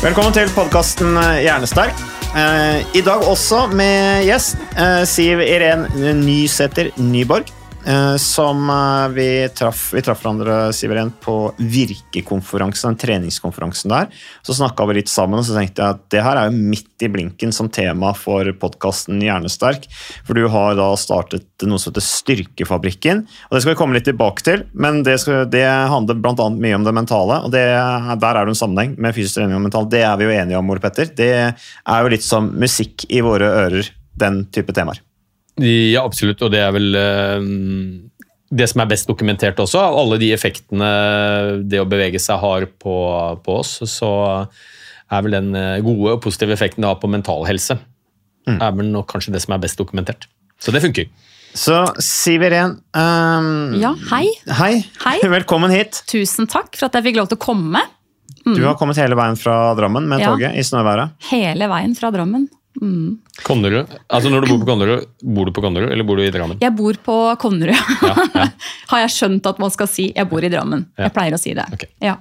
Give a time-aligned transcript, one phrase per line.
[0.00, 1.12] Velkommen til podkasten
[1.44, 1.98] Hjernesterk.
[2.32, 5.82] Eh, I dag også med gjest eh, Siv Iren
[6.22, 7.50] Nysæter Nyborg.
[7.86, 14.08] Eh, som eh, vi traff Vi traff hverandre Siveren, på Virkekonferansen, den treningskonferansen der.
[14.42, 17.04] Så snakka vi litt sammen, og så tenkte jeg at det her er jo midt
[17.04, 19.88] i blinken som tema for podkasten Hjernesterk.
[20.26, 23.24] For du har da startet noe som heter Styrkefabrikken.
[23.48, 26.78] Og det skal vi komme litt tilbake til, men det, skal, det handler annet mye
[26.78, 27.42] om det mentale.
[27.46, 29.90] Og det, der er det en sammenheng med fysisk trening og mental.
[29.90, 31.10] Det er vi jo enige om, Ole Petter.
[31.10, 35.02] Det er jo litt som musikk i våre ører, den type temaer.
[35.58, 36.42] Ja, absolutt.
[36.46, 37.48] Og det er vel eh,
[38.50, 40.90] det som er best dokumentert også, av alle de effektene
[41.70, 42.94] det å bevege seg har på,
[43.44, 44.12] på oss, så
[45.10, 47.78] er vel den eh, gode og positive effekten det har på mental helse,
[48.50, 50.24] er vel nok kanskje det som er best dokumentert.
[50.60, 51.06] Så det funker.
[51.54, 54.26] Så Siv Iren um, Ja, hei.
[54.58, 54.84] Hei.
[55.04, 55.16] Hei.
[55.38, 56.02] Velkommen hit.
[56.10, 57.82] Tusen takk for at jeg fikk lov til å komme.
[58.46, 60.30] Du har kommet hele veien fra Drammen med Ja.
[60.32, 61.16] toget i snøværet.
[61.30, 62.48] Hele veien fra Drammen.
[62.78, 63.18] Mm.
[63.42, 63.90] Konnerud.
[64.06, 66.60] Altså Når du bor på Konnerud, bor du på Konnerud, eller bor du i Drammen?
[66.62, 67.94] Jeg bor på Konnerud.
[68.06, 68.48] Ja, ja.
[68.92, 70.86] har jeg skjønt at man skal si 'jeg bor i Drammen'.
[70.96, 71.08] Ja.
[71.08, 71.66] Jeg pleier å si det.
[71.74, 71.90] Okay.
[72.00, 72.16] Ja.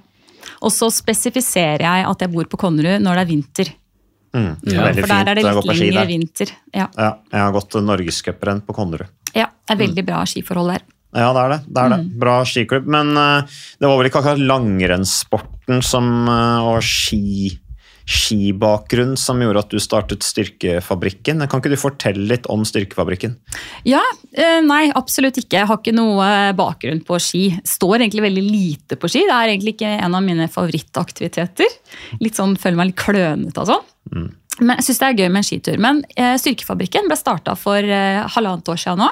[0.65, 3.73] Og så spesifiserer jeg at jeg bor på Konnerud når det er vinter.
[4.33, 4.53] Mm.
[4.69, 4.85] Ja.
[4.85, 6.53] Veldig For der er det litt på ski lengre vinter.
[6.73, 6.87] Ja.
[6.97, 9.09] Ja, jeg har gått Norgescuprenn på Konnerud.
[9.33, 10.87] ja, det er veldig bra skiforhold der.
[11.09, 11.59] Ja, det er det.
[11.65, 11.99] det, er det.
[12.03, 12.09] Mm.
[12.21, 12.89] Bra skiklubb.
[12.93, 17.55] Men uh, det var vel ikke akkurat langrennssporten som, uh, og ski,
[18.09, 21.43] skibakgrunn som gjorde at du startet Styrkefabrikken.
[21.45, 23.35] Kan ikke du fortelle litt om Styrkefabrikken?
[23.87, 24.01] Ja,
[24.33, 25.59] eh, nei, absolutt ikke.
[25.61, 27.43] Jeg har ikke noe bakgrunn på ski.
[27.67, 29.27] Står egentlig veldig lite på ski.
[29.29, 31.79] Det er egentlig ikke en av mine favorittaktiviteter.
[32.23, 34.29] Litt sånn, Føler meg litt klønete og sånn.
[34.59, 35.79] Men jeg syns det er gøy med en skitur.
[35.81, 39.09] Men eh, Styrkefabrikken ble starta for eh, halvannet år siden nå.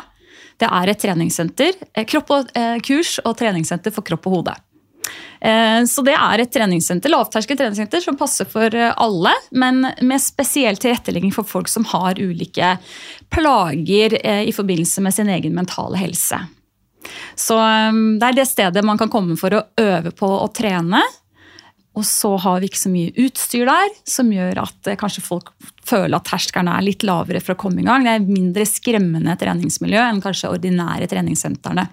[0.57, 1.77] Det er et treningssenter.
[1.93, 4.55] Eh, kropp og, eh, kurs og treningssenter for kropp og hode.
[5.39, 10.21] Eh, Så det er et treningssenter, lavterskel treningssenter som passer for eh, alle, men med
[10.23, 12.75] spesiell tilrettelegging for folk som har ulike
[13.33, 16.41] plager eh, i forbindelse med sin egen mentale helse.
[17.37, 20.99] Så det er det stedet man kan komme for å øve på å trene.
[21.97, 25.53] Og så har vi ikke så mye utstyr der, som gjør at kanskje folk
[25.87, 28.03] føler at terskelen er litt lavere for å komme i gang.
[28.05, 31.87] Det er mindre skremmende treningsmiljø enn kanskje ordinære treningssentrene.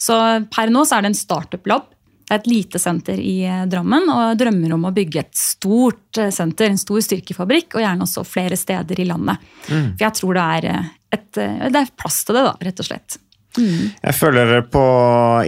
[0.00, 0.16] Så
[0.52, 1.88] per nå så er det en startup-lab.
[2.30, 6.20] Det er et lite senter i eh, Drammen, og drømmer om å bygge et stort
[6.22, 9.42] eh, senter, en stor styrkefabrikk, og gjerne også flere steder i landet.
[9.66, 12.86] For jeg tror det er, eh, et, det er plass til det, da, rett og
[12.86, 13.18] slett.
[13.58, 14.82] Jeg følger dere på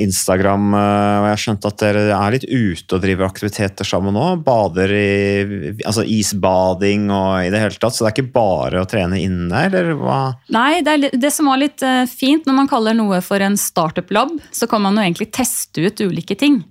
[0.02, 4.24] Instagram, og jeg har skjønt at dere er litt ute og driver aktiviteter sammen nå.
[4.42, 7.94] Bader i altså isbading og i det hele tatt.
[7.94, 10.18] Så det er ikke bare å trene inne, eller hva?
[10.50, 14.34] Nei, det, er, det som var litt fint når man kaller noe for en startup-lab,
[14.50, 16.64] så kan man jo egentlig teste ut ulike ting.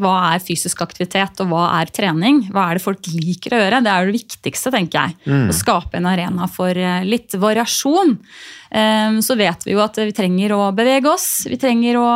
[0.00, 2.42] Hva er fysisk aktivitet, og hva er trening?
[2.50, 3.82] Hva er det folk liker å gjøre?
[3.84, 5.16] Det er jo det viktigste, tenker jeg.
[5.50, 8.16] Å skape en arena for eh, litt variasjon.
[8.70, 12.08] Eh, Så vet vi jo at vi trenger å bevege oss, vi trenger å,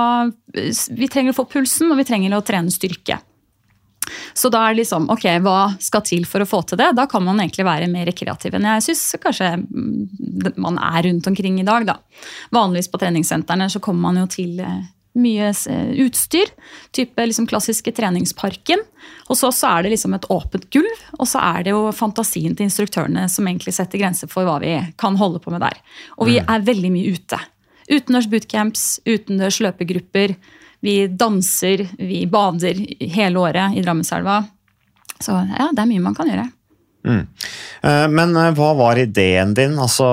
[0.55, 3.21] vi trenger å få pulsen, og vi trenger å trene styrke.
[4.33, 6.93] Så da er det liksom, ok, hva skal til for å få til det?
[6.97, 11.27] Da kan man egentlig være mer kreativ enn jeg syns kanskje mm, man er rundt
[11.29, 11.85] omkring i dag.
[11.87, 11.99] da.
[12.57, 14.79] Vanligvis på treningssentrene så kommer man jo til eh,
[15.21, 16.51] mye eh, utstyr.
[16.95, 18.83] Type liksom klassiske treningsparken.
[19.29, 22.57] Og så, så er det liksom et åpent gulv, og så er det jo fantasien
[22.57, 25.81] til instruktørene som egentlig setter grenser for hva vi kan holde på med der.
[26.19, 27.41] Og vi er veldig mye ute.
[27.89, 30.37] Utendørs bootcamps, utendørs løpegrupper.
[30.85, 34.43] Vi danser, vi bader hele året i Drammenselva.
[35.19, 36.47] Så ja, det er mye man kan gjøre.
[37.07, 37.27] Mm.
[37.83, 39.79] Eh, Men eh, hva var ideen din?
[39.81, 40.09] Altså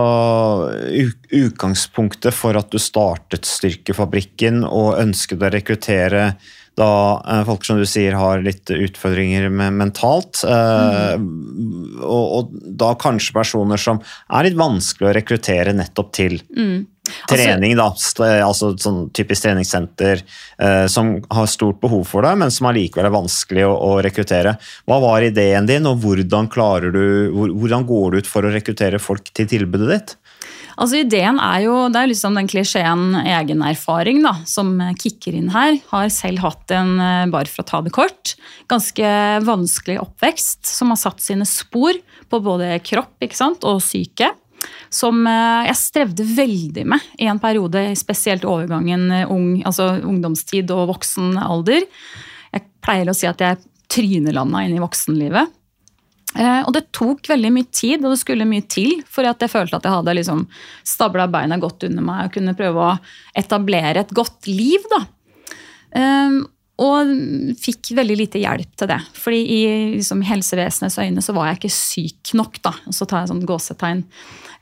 [1.33, 6.27] utgangspunktet for at du startet Styrkefabrikken og ønsket å rekruttere
[6.75, 6.89] da
[7.23, 11.29] eh, folk som du sier har litt utfordringer med mentalt, mm.
[12.03, 16.41] og, og da kanskje personer som er litt vanskelig å rekruttere nettopp til
[17.29, 17.89] trening, da.
[18.45, 23.15] Altså sånn typisk treningssenter eh, som har stort behov for det, men som allikevel er
[23.15, 24.57] vanskelig å, å rekruttere.
[24.89, 26.49] Hva var ideen din, og hvordan,
[26.91, 27.05] du,
[27.55, 30.15] hvordan går du ut for å rekruttere folk til tilbudet ditt?
[30.75, 35.77] Altså Ideen er jo det er liksom den klisjeen egenerfaring da, som kicker inn her.
[35.91, 38.35] Har selv hatt en, eh, bare for å ta det kort,
[38.67, 39.11] ganske
[39.47, 41.95] vanskelig oppvekst som har satt sine spor
[42.29, 44.33] på både kropp ikke sant, og syke.
[44.89, 50.71] Som eh, jeg strevde veldig med i en periode, spesielt overgangen eh, ung, altså ungdomstid
[50.75, 51.85] og voksen alder.
[52.55, 53.59] Jeg pleier å si at jeg
[53.91, 55.51] trynelanda inn i voksenlivet.
[56.35, 59.51] Eh, Og det tok veldig mye tid, og det skulle mye til for at jeg
[59.53, 60.41] følte at jeg hadde liksom
[60.83, 62.97] stabla beina godt under meg og kunne prøve å
[63.39, 64.83] etablere et godt liv.
[64.91, 65.05] da.
[65.95, 66.41] Eh,
[66.77, 67.11] Og
[67.55, 68.97] fikk veldig lite hjelp til det.
[69.15, 69.59] Fordi i
[69.95, 72.61] liksom, helsevesenets øyne så var jeg ikke syk nok.
[72.61, 72.73] da.
[72.87, 74.01] Og så tar jeg sånn gåsetegn.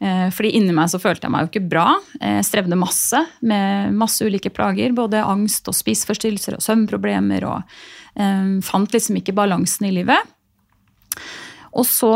[0.03, 1.87] Eh, Fordi inni meg så følte jeg meg jo ikke bra.
[2.19, 4.95] Jeg strevde masse med masse ulike plager.
[4.95, 7.47] Både angst og spiseforstyrrelser og søvnproblemer.
[7.47, 7.77] Og
[8.19, 10.33] um, fant liksom ikke balansen i livet.
[11.73, 12.11] Og så,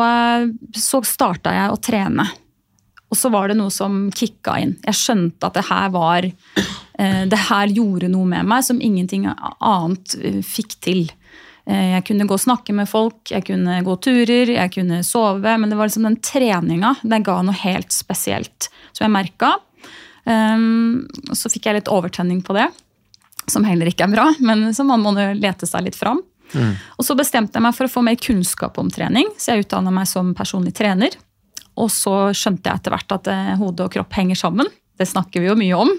[0.77, 2.27] så starta jeg å trene.
[3.07, 4.75] Og så var det noe som kicka inn.
[4.83, 9.29] Jeg skjønte at det her var eh, Det her gjorde noe med meg som ingenting
[9.31, 11.05] annet eh, fikk til.
[11.67, 15.57] Eh, Jeg kunne gå og snakke med folk, jeg kunne gå turer, jeg kunne sove.
[15.57, 19.55] Men det var liksom den treninga den ga noe helt spesielt som jeg merka.
[20.27, 22.65] Um, så fikk jeg litt overtenning på det,
[23.47, 24.25] som heller ikke er bra.
[24.43, 26.23] Men så man må lete seg litt fram.
[26.97, 29.91] Og så bestemte jeg meg for å få mer kunnskap om trening, så jeg utdanna
[29.91, 31.15] meg som personlig trener.
[31.77, 34.69] Og så skjønte jeg etter hvert at eh, hode og kropp henger sammen.
[34.97, 35.91] Det snakker vi jo mye om.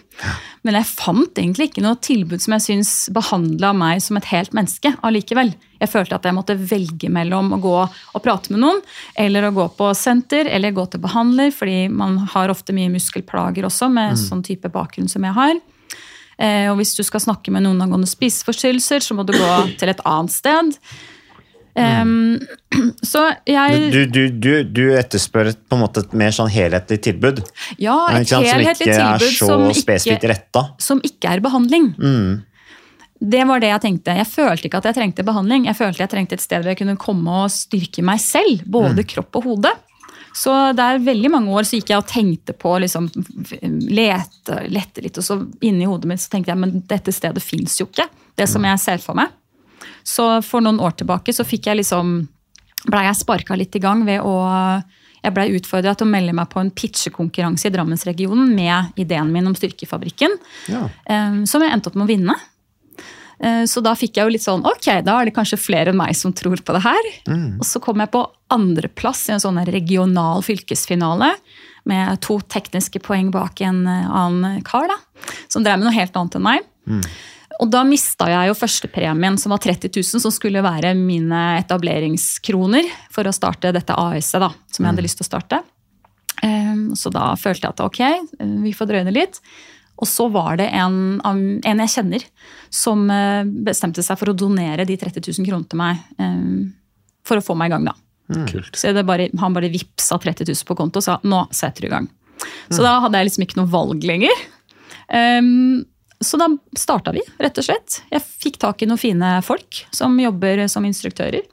[0.66, 4.56] Men jeg fant egentlig ikke noe tilbud som jeg syns behandla meg som et helt
[4.56, 5.52] menneske allikevel.
[5.78, 8.80] Jeg følte at jeg måtte velge mellom å gå og prate med noen,
[9.14, 13.68] eller å gå på senter, eller gå til behandler, fordi man har ofte mye muskelplager
[13.68, 15.60] også med sånn type bakgrunn som jeg har.
[16.38, 19.88] Eh, Og hvis du skal snakke med noen angående spiseforstyrrelser, så må du gå til
[19.94, 20.74] et annet sted.
[21.78, 22.40] Um,
[23.10, 27.42] så jeg Du, du, du, du etterspør på en måte et mer sånn helhetlig tilbud.
[27.78, 30.64] Ja, et ikke helhetlig Som ikke tilbud som ikke, retta.
[30.82, 31.90] som ikke er behandling.
[33.18, 34.14] Det var det jeg tenkte.
[34.14, 35.66] Jeg følte ikke at jeg trengte behandling.
[35.66, 38.62] Jeg følte jeg trengte et sted hvor jeg kunne komme og styrke meg selv.
[38.70, 39.74] Både kropp og hode.
[40.38, 43.08] Så det er veldig mange år så gikk jeg og tenkte på liksom,
[43.90, 47.74] lete, lette litt, og så inni hodet mitt så tenkte jeg men dette stedet fins
[47.80, 48.06] jo ikke.
[48.38, 49.32] Det som jeg ser for meg.
[50.04, 52.28] Så for noen år tilbake så fikk jeg liksom
[52.86, 54.36] blei jeg sparka litt i gang ved å
[55.24, 59.48] Jeg blei utfordra til å melde meg på en pitchekonkurranse i Drammensregionen med ideen min
[59.50, 60.30] om Styrkefabrikken,
[60.70, 60.88] Ja.
[61.10, 62.36] eh, som jeg endte opp med å vinne.
[63.40, 65.96] Eh, Så da fikk jeg jo litt sånn Ok, da er det kanskje flere enn
[65.96, 67.02] meg som tror på det her.
[67.58, 71.34] Og så kom jeg på andreplass i en sånn regional fylkesfinale.
[71.84, 74.96] Med to tekniske poeng bak en eh, annen kar, da.
[75.48, 76.62] Som drev med noe helt annet enn meg.
[77.58, 82.86] Og da mista jeg jo førstepremien, som var 30 000, som skulle være mine etableringskroner
[83.10, 85.58] for å starte dette AS-et, da, som jeg hadde lyst til å starte.
[86.46, 88.00] Ehm, Så da følte jeg at ok,
[88.62, 89.40] vi får drøye det litt.
[89.98, 92.22] Og så var det en, en jeg kjenner
[92.70, 96.04] som eh, bestemte seg for å donere de 30 000 kronene til meg.
[96.22, 96.68] ehm,
[97.26, 97.96] For å få meg i gang, da.
[98.46, 98.76] Kult.
[98.76, 101.86] Så det bare, han bare vippsa 30 000 på konto og sa nå setter du
[101.88, 102.06] i gang.
[102.70, 104.36] Så da hadde jeg liksom ikke noe valg lenger.
[105.10, 105.82] Ehm,
[106.24, 106.48] så da
[106.78, 108.00] starta vi, rett og slett.
[108.10, 111.44] Jeg fikk tak i noen fine folk som jobber som instruktører.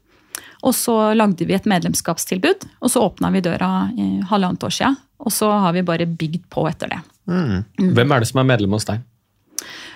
[0.65, 4.95] Og så lagde vi et medlemskapstilbud, og så åpna vi døra i halvannet år siden.
[5.21, 7.01] Og så har vi bare bygd på etter det.
[7.25, 9.03] Hvem er det som er medlem hos deg?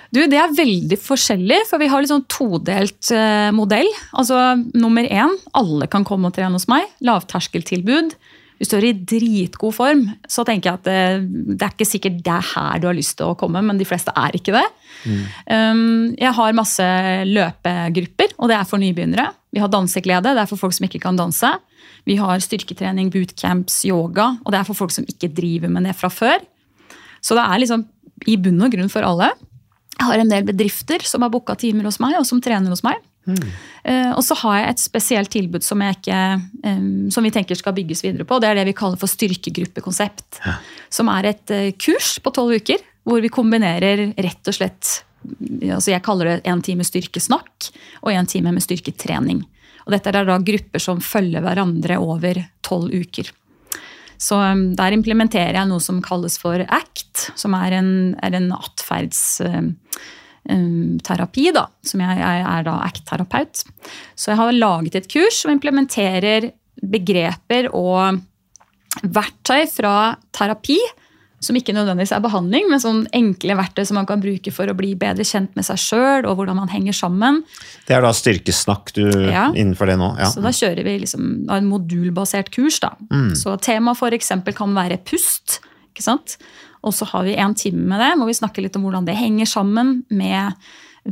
[0.10, 3.90] Du, Det er veldig forskjellig, for vi har litt sånn todelt eh, modell.
[4.18, 6.88] Altså, Nummer én, alle kan komme og trene hos meg.
[7.06, 8.16] Lavterskeltilbud.
[8.60, 12.18] Hvis du er i dritgod form, så tenker jeg at det, det er ikke sikkert
[12.26, 14.66] det er her du har lyst til å komme, men de fleste er ikke det.
[15.48, 16.88] Um, jeg har masse
[17.30, 19.30] løpegrupper, og det er for nybegynnere.
[19.56, 21.54] Vi har danseglede, det er for folk som ikke kan danse.
[22.10, 25.96] Vi har styrketrening, bootcamps, yoga, og det er for folk som ikke driver med det
[25.98, 26.44] fra før.
[27.24, 27.88] Så det er liksom
[28.28, 29.32] i bunn og grunn for alle.
[29.96, 32.84] Jeg har en del bedrifter som har booka timer hos meg, og som trener hos
[32.84, 33.00] meg.
[33.28, 36.20] Eh, og så har jeg et spesielt tilbud som, ikke,
[36.64, 38.40] eh, som vi tenker skal bygges videre på.
[38.42, 40.42] Det er det vi kaller for styrkegruppekonsept.
[40.94, 45.92] Som er et eh, kurs på tolv uker hvor vi kombinerer rett og slett altså
[45.92, 47.66] Jeg kaller det en time styrkesnakk
[48.06, 49.42] og en time med styrketrening.
[49.84, 53.28] Og dette er da grupper som følger hverandre over tolv uker.
[54.20, 57.92] Så um, der implementerer jeg noe som kalles for ACT, som er en,
[58.24, 59.76] er en atferdsterapi.
[60.50, 63.64] Um, da, som jeg, jeg er da ACT-terapeut.
[64.18, 66.52] Så jeg har laget et kurs som implementerer
[66.82, 68.20] begreper og
[69.04, 70.80] verktøy fra terapi
[71.44, 74.76] som ikke nødvendigvis er behandling, men sånn enkle verktøy som man kan bruke for å
[74.78, 77.42] bli bedre kjent med seg sjøl og hvordan man henger sammen.
[77.88, 79.48] Det er da styrkesnakk du Ja.
[79.56, 80.18] innenfor det nå?
[80.20, 80.28] Ja.
[80.32, 82.80] Så da kjører vi liksom en modulbasert kurs.
[82.80, 82.92] da.
[83.12, 83.36] Mm.
[83.36, 84.32] Så temaet f.eks.
[84.56, 85.62] kan være pust.
[85.94, 86.38] ikke sant?
[86.86, 89.20] Og så har vi en time med det, hvor vi snakker litt om hvordan det
[89.20, 90.44] henger sammen med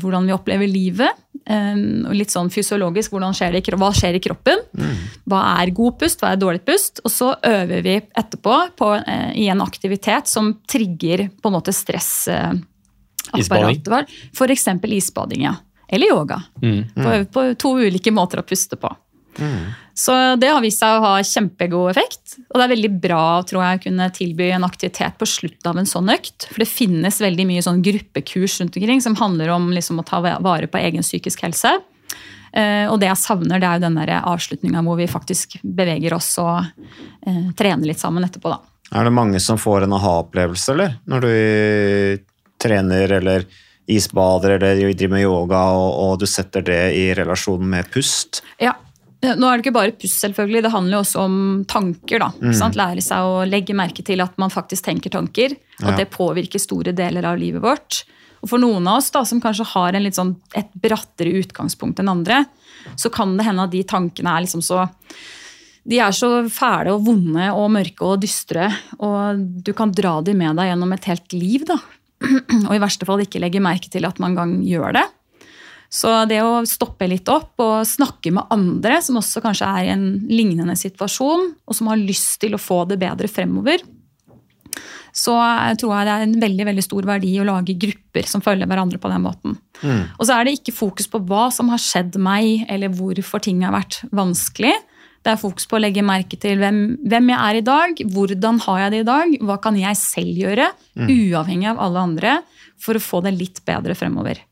[0.02, 1.12] hvordan vi opplever livet.
[1.48, 4.60] Um, og litt sånn fysiologisk, hvordan skjer det, i hva skjer i kroppen?
[5.32, 6.94] Hva er god pust, hva er dårlig pust?
[7.06, 11.74] Og så øver vi etterpå på, eh, i en aktivitet som trigger på en måte
[11.76, 14.08] stressapparatet vårt.
[14.36, 14.68] F.eks.
[14.84, 15.56] isbading, ja.
[15.88, 16.38] Eller yoga.
[16.60, 18.92] På, på to ulike måter å puste på.
[19.98, 22.36] Så det har vist seg å ha kjempegod effekt.
[22.52, 25.82] Og det er veldig bra tror jeg, å kunne tilby en aktivitet på slutten av
[25.82, 26.50] en sånn økt.
[26.52, 30.22] For det finnes veldig mye sånn gruppekurs rundt omkring som handler om liksom, å ta
[30.22, 31.74] vare på egen psykisk helse.
[32.54, 36.30] Uh, og det jeg savner, det er jo den avslutninga hvor vi faktisk beveger oss
[36.42, 38.54] og uh, trener litt sammen etterpå.
[38.54, 38.62] da.
[38.98, 40.96] Er det mange som får en aha-opplevelse, eller?
[41.10, 41.32] Når du
[42.62, 43.46] trener eller
[43.88, 48.42] isbader eller driver med yoga, og, og du setter det i relasjon med pust?
[48.62, 48.76] Ja.
[49.36, 50.62] Nå er det ikke bare pust, selvfølgelig.
[50.64, 52.20] Det handler jo også om tanker.
[52.24, 52.30] da.
[52.42, 52.54] Mm.
[52.56, 52.78] sant?
[52.80, 55.58] Lære seg å legge merke til at man faktisk tenker tanker.
[55.82, 55.90] Og Ja.
[55.92, 58.04] at det påvirker store deler av livet vårt.
[58.44, 62.00] Og for noen av oss da, som kanskje har en litt sånn, et brattere utgangspunkt
[62.00, 62.46] enn andre,
[62.96, 64.86] så kan det hende at de tankene er liksom så
[65.88, 68.68] de er så fæle og vonde og mørke og dystre,
[69.00, 71.64] og du kan dra de med deg gjennom et helt liv.
[71.66, 71.78] da.
[72.68, 75.04] Og i verste fall ikke legge merke til at man en gang gjør det.
[75.90, 79.94] Så det å stoppe litt opp og snakke med andre som også kanskje er i
[79.94, 83.86] en lignende situasjon, og som har lyst til å få det bedre fremover,
[85.18, 85.34] så
[85.80, 89.00] tror jeg det er en veldig veldig stor verdi å lage grupper som følger hverandre
[89.02, 89.56] på den måten.
[90.20, 93.64] Og så er det ikke fokus på hva som har skjedd meg, eller hvorfor ting
[93.66, 94.76] har vært vanskelig.
[95.26, 98.62] Det er fokus på å legge merke til hvem, hvem jeg er i dag, hvordan
[98.68, 100.70] har jeg det i dag, hva kan jeg selv gjøre,
[101.08, 102.38] uavhengig av alle andre,
[102.78, 104.44] for å få det litt bedre fremover.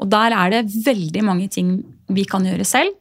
[0.00, 1.78] Og der er det veldig mange ting
[2.12, 2.92] vi kan gjøre selv.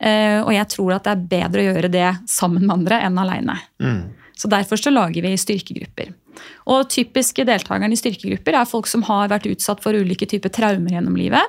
[0.00, 3.18] eh, Og jeg tror at det er bedre å gjøre det sammen med andre enn
[3.18, 3.58] aleine.
[4.36, 6.14] Så derfor så lager vi styrkegrupper.
[6.66, 10.90] Og typiske deltakerne i styrkegrupper er folk som har vært utsatt for ulike typer traumer
[10.96, 11.42] gjennom livet.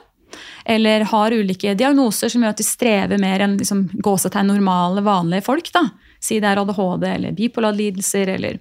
[0.66, 5.46] Eller har ulike diagnoser som gjør at de strever mer enn liksom, gåsetegn normale, vanlige
[5.48, 5.72] folk.
[5.72, 5.86] da.
[6.20, 8.60] Si det er ADHD eller bipolarlidelser, eller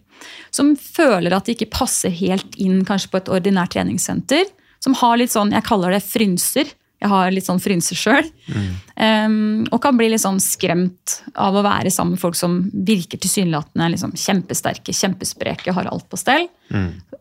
[0.51, 4.47] som føler at de ikke passer helt inn kanskje på et ordinært treningssenter.
[4.85, 6.71] Som har litt sånn, jeg kaller det frynser.
[7.01, 8.27] Jeg har litt sånn frynser sjøl.
[9.01, 13.21] Um, og kan bli litt sånn skremt av å være sammen med folk som virker
[13.21, 16.49] tilsynelatende liksom kjempesterke, kjempespreke, har alt på stell.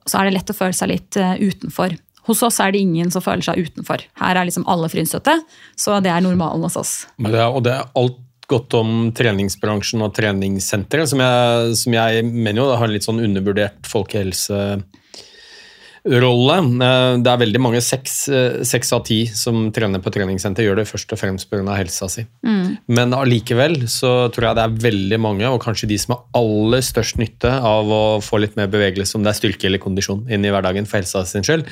[0.03, 1.95] Så er det lett å føle seg litt uh, utenfor.
[2.27, 4.03] Hos oss er det ingen som føler seg utenfor.
[4.19, 5.39] Her er liksom alle frynsete,
[5.79, 6.93] så det er normalen hos oss.
[7.17, 12.23] Det er, og det er alt godt om treningsbransjen og treningssenteret, som jeg, som jeg
[12.25, 14.83] mener jo har en litt sånn undervurdert folkehelserolle.
[16.05, 20.87] Eh, Det er veldig mange, seks, eh, av ti som trener på treningssenter, gjør det
[20.87, 21.75] først og fremst pga.
[21.75, 22.25] helsa si.
[22.87, 26.79] Men allikevel så tror jeg det er veldig mange, og kanskje de som har aller
[26.79, 30.45] størst nytte av å få litt mer bevegelse, om det er styrke eller kondisjon, inn
[30.45, 31.65] i hverdagen for helsa sin skyld,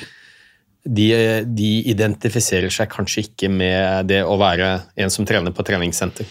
[0.88, 6.24] de, de identifiserer seg kanskje ikke med det å være en som trener på treningssenter.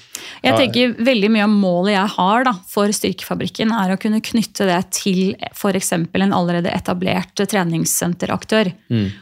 [0.43, 4.67] Jeg tenker veldig mye av målet jeg har da, for Styrkefabrikken, er å kunne knytte
[4.69, 5.91] det til f.eks.
[5.98, 7.36] en allerede etablert
[7.88, 8.72] treningssenteraktør.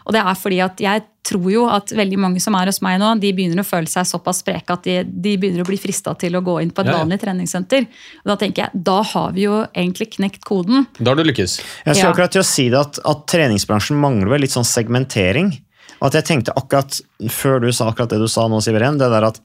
[0.06, 3.00] Og det er fordi at jeg tror jo at veldig mange som er hos meg
[3.02, 6.14] nå, de begynner å føle seg såpass spreke at de, de begynner å bli frista
[6.22, 7.02] til å gå inn på et Ja, ja.
[7.02, 7.88] vanlig treningssenter.
[8.22, 10.86] Og da tenker jeg, da har vi jo egentlig knekt koden.
[11.00, 11.58] Da har du lykkes.
[11.58, 12.12] Jeg skulle Ja.
[12.14, 15.56] akkurat til å si det at, at treningsbransjen mangler vel litt sånn segmentering.
[16.02, 17.00] Og at jeg tenkte akkurat,
[17.32, 19.40] før du sa akkurat det du sa nå, Siveren, det der at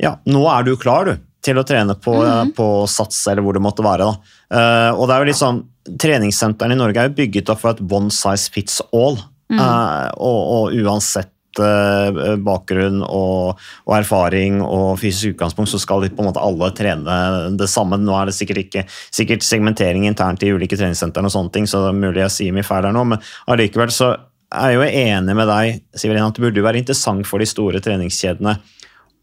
[0.00, 2.16] ja, nå er du klar, du, til å trene på,
[2.56, 4.08] på Sats eller hvor det måtte være.
[4.50, 5.62] Eh, og det er jo litt sånn,
[6.00, 9.18] Treningssentrene i Norge er jo bygget opp for et one size fits all.
[9.52, 11.28] Eh, og, og uansett
[11.60, 16.70] uh, bakgrunn og, og erfaring og fysisk utgangspunkt, så skal de på en måte alle
[16.76, 17.18] trene
[17.58, 18.00] det samme.
[18.00, 21.84] Nå er det sikkert ikke sikkert segmentering internt i ulike treningssentrene, og sånne ting, så
[21.84, 23.22] det er mulig jeg sier mye feil her nå, men
[23.52, 24.14] allikevel så
[24.54, 27.48] er jeg jo enig med deg, Siverin, at det burde jo være interessant for de
[27.50, 28.58] store treningskjedene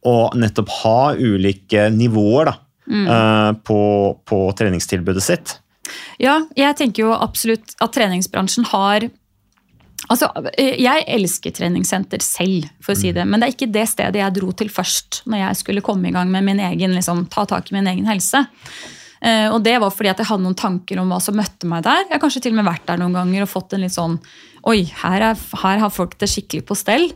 [0.08, 2.56] å nettopp ha ulike nivåer da,
[2.90, 3.08] mm.
[3.68, 3.82] på,
[4.26, 5.56] på treningstilbudet sitt.
[6.22, 9.10] Ja, jeg tenker jo absolutt at treningsbransjen har
[10.10, 10.28] Altså,
[10.58, 14.18] eh, Jeg elsker treningssenter selv, for å si det, men det er ikke det stedet
[14.18, 17.46] jeg dro til først når jeg skulle komme i gang med min egen, liksom, ta
[17.46, 18.42] tak i min egen helse.
[19.22, 21.84] Eh, og det var fordi at jeg hadde noen tanker om hva som møtte meg
[21.86, 22.08] der.
[22.08, 24.18] Jeg har kanskje til og med vært der noen ganger og fått en litt sånn
[24.70, 27.08] Oi, her, er, her har folk det skikkelig på stell.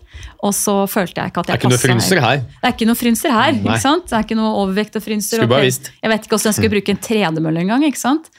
[0.42, 2.40] Og så følte jeg ikke at Det er jeg ikke noe passet frynser her.
[2.42, 3.52] Det er ikke noe frynser her.
[3.54, 3.62] Nei.
[3.68, 4.08] ikke sant?
[4.10, 5.38] Det er ikke noe overvekt og frynser.
[5.38, 5.92] Skulle bare visst.
[6.02, 7.86] Jeg vet ikke hvordan jeg skulle bruke en tredemølle engang.
[7.86, 8.32] ikke sant?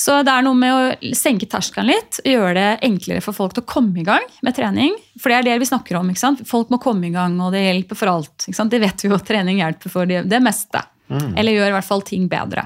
[0.00, 3.66] Så det er noe med å senke terskelen litt, gjøre det enklere for folk til
[3.66, 4.96] å komme i gang med trening.
[5.20, 6.08] For det er det vi snakker om.
[6.08, 6.40] ikke sant?
[6.48, 8.46] Folk må komme i gang, og det hjelper for alt.
[8.46, 8.72] ikke sant?
[8.72, 10.80] Det vet vi jo trening hjelper for det, det meste.
[11.12, 11.34] Mm.
[11.36, 12.64] Eller gjør i hvert fall ting bedre.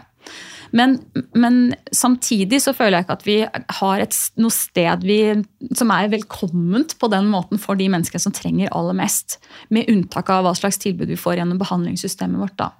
[0.77, 0.97] Men,
[1.33, 3.37] men samtidig så føler jeg ikke at vi
[3.79, 5.19] har et, noe sted vi,
[5.79, 9.39] som er velkomment på den måten for de menneskene som trenger aller mest.
[9.73, 12.57] Med unntak av hva slags tilbud vi får gjennom behandlingssystemet vårt.
[12.61, 12.71] da.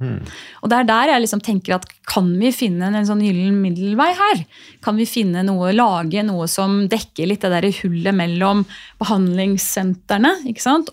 [0.63, 4.11] Og det er der jeg liksom tenker at kan vi finne en sånn gyllen middelvei
[4.19, 4.45] her?
[4.85, 8.67] Kan vi finne noe, lage noe som dekker litt det der hullet mellom
[9.01, 10.37] behandlingssentrene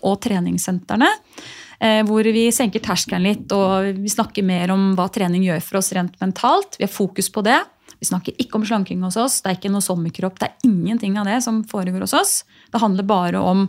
[0.00, 1.10] og treningssentrene?
[1.84, 5.82] Eh, hvor vi senker terskelen litt og vi snakker mer om hva trening gjør for
[5.82, 6.78] oss rent mentalt.
[6.78, 7.58] Vi har fokus på det.
[8.00, 9.42] Vi snakker ikke om slanking hos oss.
[9.44, 10.38] Det er ikke noe sommerkropp.
[10.40, 12.32] Det er ingenting av det som foregår hos oss.
[12.72, 13.66] Det handler bare om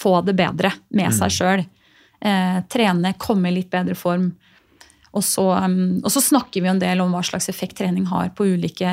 [0.00, 1.64] få det bedre med seg sjøl.
[2.22, 4.30] Eh, trene, komme i litt bedre form.
[5.12, 8.30] Og så, um, og så snakker vi en del om hva slags effekt trening har
[8.32, 8.92] på ulike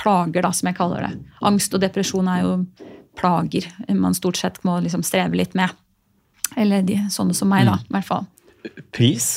[0.00, 1.12] plager, da, som jeg kaller det.
[1.46, 2.56] Angst og depresjon er jo
[3.20, 5.70] plager man stort sett må liksom streve litt med.
[6.56, 8.28] Eller de, sånne som meg, da, i hvert fall.
[8.94, 9.30] Pris?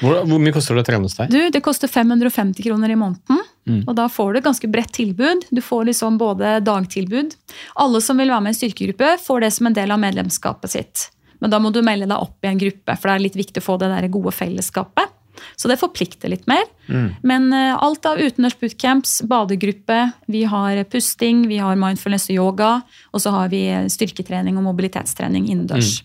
[0.00, 1.32] Hvor, hvor mye koster det å trene hos deg?
[1.32, 3.42] Du, Det koster 550 kroner i måneden.
[3.64, 3.82] Mm.
[3.88, 5.46] Og da får du et ganske bredt tilbud.
[5.54, 7.34] Du får liksom både dagtilbud.
[7.80, 10.74] Alle som vil være med i en styrkegruppe, får det som en del av medlemskapet
[10.74, 11.08] sitt.
[11.40, 13.62] Men da må du melde deg opp i en gruppe, for det er litt viktig
[13.62, 15.12] å få det der gode fellesskapet.
[15.58, 16.62] Så det forplikter litt mer.
[16.86, 17.08] Mm.
[17.26, 19.98] Men uh, alt av utendørs bootcamps, badegruppe,
[20.30, 22.70] vi har pusting, vi har mindfulness og yoga,
[23.12, 25.98] og så har vi styrketrening og mobilitetstrening innendørs.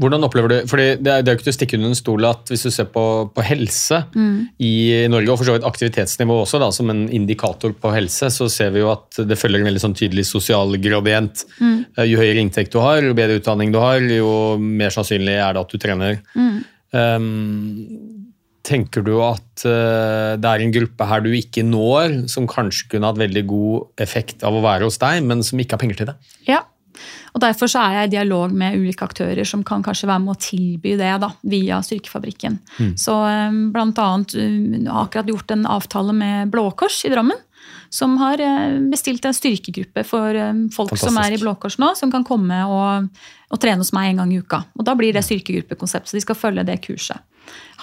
[0.00, 1.98] Hvordan opplever du, fordi Det er det er jo ikke til å stikke under en
[1.98, 3.04] stol at hvis du ser på,
[3.34, 4.48] på helse Mm.
[4.60, 4.72] i
[5.08, 8.70] Norge, og for så vidt aktivitetsnivå også, da, som en indikator på helse, så ser
[8.74, 11.44] vi jo at det følger en veldig sånn tydelig sosial gradient.
[11.60, 11.84] Mm.
[11.96, 15.54] Eh, Jo høyere inntekt du har, jo bedre utdanning du har, jo mer sannsynlig er
[15.54, 16.20] det at du trener.
[16.34, 16.60] Mm.
[16.94, 18.20] Um,
[18.64, 23.10] tenker du at uh, det er en gruppe her du ikke når, som kanskje kunne
[23.10, 26.10] hatt veldig god effekt av å være hos deg, men som ikke har penger til
[26.12, 26.14] det?
[26.48, 26.62] Ja.
[27.34, 30.34] Og Derfor så er jeg i dialog med ulike aktører som kan kanskje være med
[30.34, 32.60] å tilby det da, via Styrkefabrikken.
[32.78, 32.92] Mm.
[33.00, 33.64] Så bl.a.
[33.74, 37.40] blant annet eh, har akkurat gjort en avtale med Blå Kors i Drammen.
[37.94, 40.38] Som har eh, bestilt en styrkegruppe for
[40.74, 41.44] folk folk som er i Fantastisk.
[41.44, 43.10] Blå Kors nå, som kan komme og,
[43.50, 44.64] og trene hos meg en gang i uka.
[44.78, 47.22] Og Da blir det styrkegruppekonsept, så de skal følge det kurset.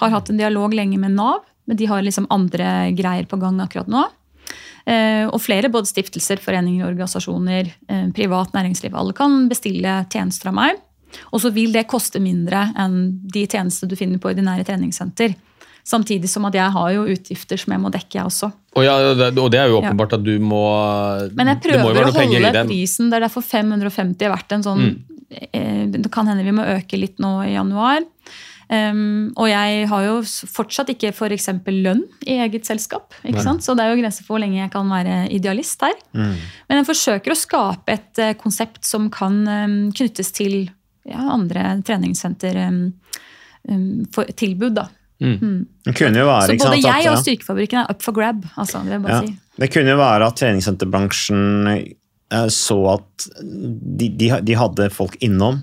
[0.00, 3.60] Har hatt en dialog lenge med Nav, men de har liksom andre greier på gang
[3.62, 4.06] akkurat nå.
[4.86, 8.94] Eh, og flere, både stiftelser, foreninger, organisasjoner, eh, privat næringsliv.
[8.98, 10.80] Alle kan bestille tjenester av meg.
[11.32, 15.34] Og så vil det koste mindre enn de tjenestene du finner på ordinære treningssenter.
[15.84, 18.52] Samtidig som at jeg har jo utgifter som jeg må dekke, jeg også.
[18.76, 19.90] Og, ja, og det- er jo Ja.
[19.90, 23.10] åpenbart at du må Men jeg prøver å holde prisen.
[23.10, 24.98] Det er derfor 550 har vært en sånn Mm.
[25.52, 28.00] eh, Det kan hende vi må øke litt nå i januar.
[28.72, 30.14] Um, og jeg har jo
[30.48, 31.50] fortsatt ikke f.eks.
[31.68, 33.12] lønn i eget selskap.
[33.60, 35.92] Så det er jo grenser for hvor lenge jeg kan være idealist her.
[36.16, 40.70] Men jeg forsøker å skape et uh, konsept som kan um, knyttes til
[41.04, 44.82] ja, andre treningssentertilbud.
[44.82, 45.66] Um, Mm.
[45.86, 47.18] Det kunne jo være, Så både sant, jeg og.
[47.22, 48.42] Styrkefabrikken er up for grab.
[48.58, 49.20] altså, det bare Ja.
[49.20, 49.36] si.
[49.56, 51.68] Det kunne jo være at treningssenterbransjen
[52.32, 55.60] eh, så at de, de, de hadde folk innom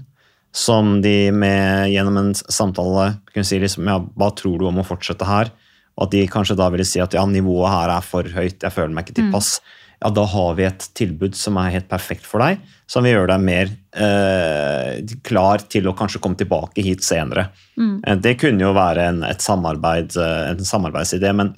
[0.56, 4.88] som de med, gjennom en samtale kunne si liksom, ja, hva tror du om å
[4.88, 5.52] fortsette her?
[6.00, 8.74] Og at de kanskje da ville si at ja, nivået her er for høyt, jeg
[8.74, 9.60] føler meg ikke tilpass.
[10.00, 13.34] Ja, da har vi et tilbud som er helt perfekt for deg, som vil gjøre
[13.34, 17.50] deg mer eh, klar til å kanskje komme tilbake hit senere.
[17.76, 17.98] Mm.
[18.08, 21.52] Eh, Det kunne jo være en, et samarbeid, eh, en samarbeidsidé, men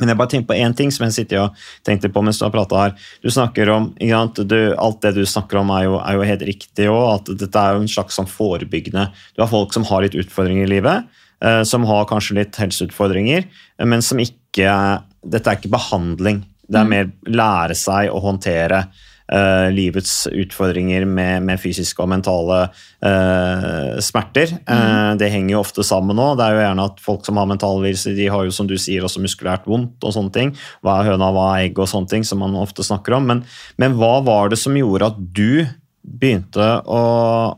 [0.00, 2.44] men jeg bare tenkte på én ting som jeg sitter og tenkte på mens du
[2.46, 2.94] har prata her.
[3.22, 6.88] Du snakker om, du, Alt det du snakker om, er jo, er jo helt riktig.
[6.90, 10.14] Og at dette er jo en slags sånn forebyggende Du har folk som har litt
[10.18, 11.04] utfordringer i livet,
[11.42, 13.46] eh, som har kanskje litt helseutfordringer,
[13.84, 16.44] men som ikke Dette er ikke behandling.
[16.70, 16.88] Det er Mm.
[16.90, 18.86] mer lære seg å håndtere
[19.32, 22.60] eh, livets utfordringer med, med fysiske og mentale
[23.04, 24.56] eh, smerter.
[24.62, 26.28] Eh, det henger jo ofte sammen nå.
[26.38, 28.76] Det er jo gjerne at folk som har mentale lidelser, de har jo som du
[28.80, 30.54] sier også muskulært vondt og sånne ting.
[30.86, 33.28] Hva er høna, hva er egg og sånne ting som man ofte snakker om.
[33.32, 33.44] Men,
[33.82, 35.66] men hva var det som gjorde at du
[36.06, 37.02] begynte å,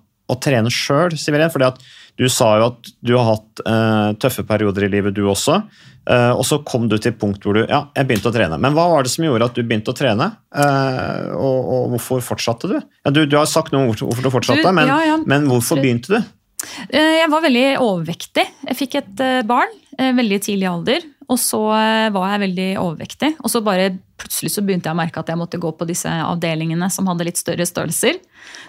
[0.01, 1.53] å trene sjøl, Siveren?
[1.53, 3.61] Fordi at Du sa jo at du har hatt
[4.19, 5.61] tøffe perioder i livet, du også.
[6.09, 8.57] Eh, og så kom du til et punkt hvor du ja, jeg begynte å trene.
[8.61, 10.31] Men hva var det som gjorde at du begynte å trene?
[10.57, 12.79] uh, og, og hvorfor fortsatte du?
[13.05, 13.27] Ja, du?
[13.29, 16.33] Du har sagt noe om hvorfor- du fortsatte, Du, men, ja, men hvorfor begynte du?
[16.89, 18.47] Uh, Jeg var veldig overvektig.
[18.71, 21.05] Jeg fikk et barn veldig tidlig alder.
[21.29, 23.29] Og så var jeg veldig overvektig.
[23.45, 26.09] Og så bare plutselig så begynte jeg å merke at jeg måtte gå på disse
[26.09, 28.17] avdelingene som hadde litt større størrelser.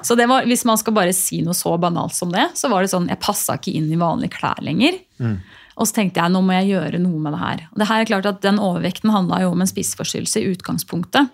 [0.04, 2.84] Så det var, hvis man skal bare si noe så banalt som det, så var
[2.84, 4.99] det sånn jeg passa ikke inn i vanlige klær lenger.
[5.79, 7.65] Og så tenkte jeg nå må jeg gjøre noe med det her.
[7.71, 11.31] Og det her er klart at Den overvekten handla jo om en spiseforstyrrelse i utgangspunktet.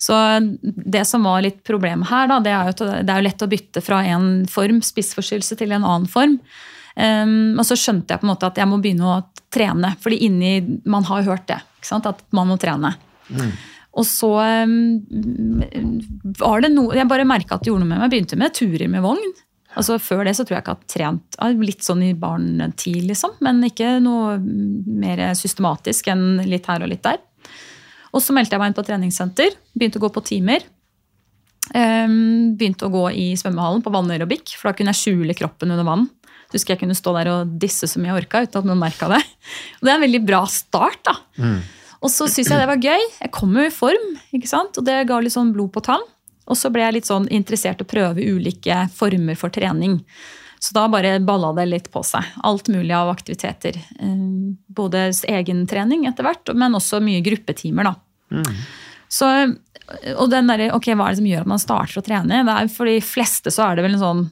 [0.00, 0.16] Så
[0.62, 3.50] det som var litt problemet her, da, det er jo at det er lett å
[3.50, 6.38] bytte fra en form spiseforstyrrelse til en annen form.
[6.96, 9.92] Um, og så skjønte jeg på en måte at jeg må begynne å trene.
[10.00, 10.52] fordi inni,
[10.88, 11.58] man har hørt det,
[11.92, 12.94] at man må trene.
[13.96, 14.30] Og så
[14.64, 14.72] um,
[16.36, 18.06] var det noe Jeg bare merka at det gjorde noe med meg.
[18.06, 19.36] Jeg begynte med turer med vogn.
[19.76, 23.36] Altså Før det så tror jeg ikke jeg har trent litt sånn i barnetid, liksom.
[23.44, 27.20] Men ikke noe mer systematisk enn litt her og litt der.
[28.16, 29.58] Og så meldte jeg meg inn på treningssenter.
[29.76, 30.64] Begynte å gå på timer.
[31.76, 35.84] Ehm, begynte å gå i svømmehallen på vannaerobikk, for da kunne jeg skjule kroppen under
[35.86, 36.06] vann.
[36.46, 39.10] Så husker jeg kunne stå der og disse som jeg orka uten at noen merka
[39.10, 39.20] det.
[39.80, 41.02] Og det er en veldig bra start.
[41.08, 41.16] da.
[42.04, 43.02] Og så syns jeg det var gøy.
[43.18, 44.78] Jeg kom jo i form, ikke sant?
[44.78, 46.04] og det ga litt sånn blod på tann.
[46.46, 50.00] Og så ble jeg litt sånn interessert i å prøve ulike former for trening.
[50.62, 52.24] Så da bare balla det litt på seg.
[52.46, 53.76] Alt mulig av aktiviteter.
[54.66, 57.90] Både egen trening etter hvert, men også mye gruppetimer.
[57.90, 58.44] da.
[59.12, 59.28] Så,
[60.16, 62.40] og den der, ok, Hva er det som gjør at man starter å trene?
[62.46, 64.22] Det er For de fleste så er det vel en sånn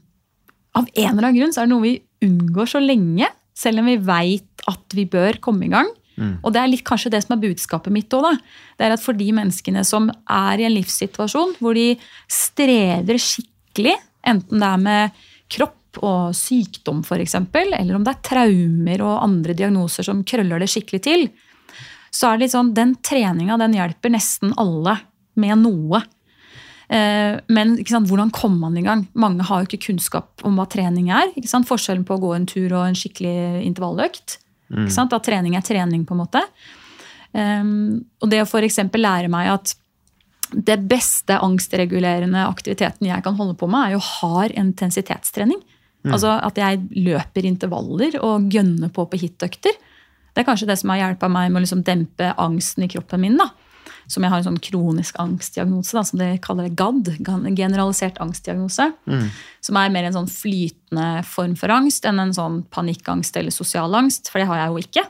[0.74, 1.92] Av en eller annen grunn så er det noe vi
[2.26, 5.86] unngår så lenge, selv om vi veit at vi bør komme i gang.
[6.16, 8.38] Og det er litt kanskje det som er budskapet mitt òg.
[8.78, 11.94] Det er at for de menneskene som er i en livssituasjon hvor de
[12.30, 19.02] strever skikkelig, enten det er med kropp og sykdom f.eks., eller om det er traumer
[19.04, 21.28] og andre diagnoser som krøller det skikkelig til,
[22.14, 25.00] så er det litt sånn, den treninga den hjelper nesten alle
[25.34, 26.02] med noe.
[26.88, 29.06] Eh, Men sant, hvordan kommer man i gang?
[29.14, 31.32] Mange har jo ikke kunnskap om hva trening er.
[31.42, 34.38] Forskjellen på å gå en tur og en skikkelig intervalløkt.
[34.92, 35.12] Sant?
[35.12, 36.42] At trening er trening, på en måte.
[37.34, 38.80] Um, og det å f.eks.
[38.94, 39.74] lære meg at
[40.54, 45.62] det beste angstregulerende aktiviteten jeg kan holde på med, er jo hard intensitetstrening.
[46.04, 49.72] Altså at jeg løper intervaller og gønner på på hitøkter.
[50.34, 53.22] Det er kanskje det som har hjulpet meg med å liksom dempe angsten i kroppen
[53.22, 53.38] min.
[53.40, 53.48] da.
[54.06, 57.10] Som jeg har en sånn kronisk angstdiagnose, da, som de kaller det GAD.
[57.56, 58.90] Generalisert angstdiagnose.
[59.64, 63.94] Som er mer en sånn flytende form for angst enn en sånn panikkangst eller sosial
[63.94, 64.28] angst.
[64.30, 65.06] For det har jeg jo ikke.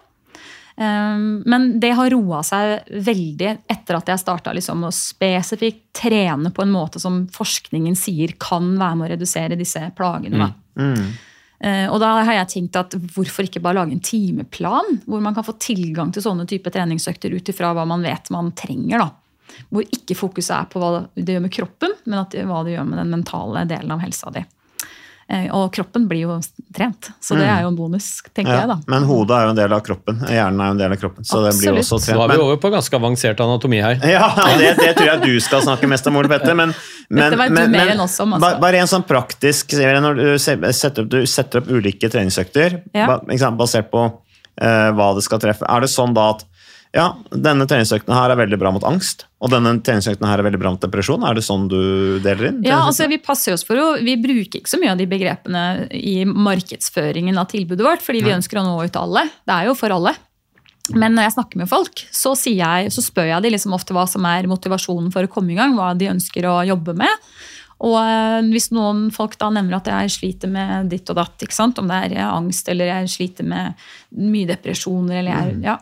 [0.77, 6.51] Um, Men det har roa seg veldig etter at jeg starta liksom å spesifikt trene
[6.51, 10.51] på en måte som forskningen sier kan være med å redusere disse plagene.
[10.75, 10.97] Mm.
[10.99, 11.31] Eh,
[11.65, 15.47] Og da har jeg tenkt at hvorfor ikke bare lage en timeplan hvor man kan
[15.47, 19.01] få tilgang til sånne type treningsøkter ut ifra hva man vet man trenger.
[19.01, 19.09] da.
[19.71, 23.01] Hvor ikke fokuset er på hva det gjør med kroppen, men hva det gjør med
[23.01, 24.45] den mentale delen av helsa di.
[25.31, 26.35] Eh, Og kroppen blir jo
[26.77, 28.69] trent, så det er jo en bonus, tenker Ja, jeg.
[28.69, 28.77] da.
[28.93, 30.19] men hodet er jo en del av kroppen.
[30.29, 31.25] Hjernen er jo en del av kroppen.
[31.25, 32.03] Så det blir jo også Absolutt.
[32.05, 32.19] Så trent.
[32.19, 33.97] da er vi over på ganske avansert anatomi her.
[34.17, 34.29] ja,
[34.61, 36.55] det, det tror jeg du skal snakke mest om, Ole Petter.
[36.55, 36.75] Men,
[37.09, 38.27] men, men, men altså.
[38.61, 43.19] bare en sånn praktisk Når du setter opp, du setter opp ulike treningsøkter Ja.
[43.57, 44.05] basert på
[44.63, 46.45] uh, hva det skal treffe, er det sånn da at
[46.95, 50.61] ja, denne treningsøkten her er veldig bra mot angst, og denne treningsøkten her er veldig
[50.63, 51.25] bra mot depresjon.
[51.27, 51.81] Er det sånn du
[52.23, 52.61] deler inn?
[52.67, 55.65] Ja, altså Vi passer oss for å, vi bruker ikke så mye av de begrepene
[55.99, 59.27] i markedsføringen av tilbudet vårt, fordi vi ønsker å nå ut til alle.
[59.43, 60.15] Det er jo for alle.
[60.93, 64.05] Men når jeg snakker med folk, så, jeg, så spør jeg de liksom ofte hva
[64.11, 67.29] som er motivasjonen for å komme i gang, hva de ønsker å jobbe med.
[67.85, 71.43] Og eh, hvis noen folk da nevner at jeg sliter med ditt og datt,
[71.81, 73.81] om det er angst eller jeg sliter med
[74.21, 75.79] mye depresjoner, eller jeg, ja,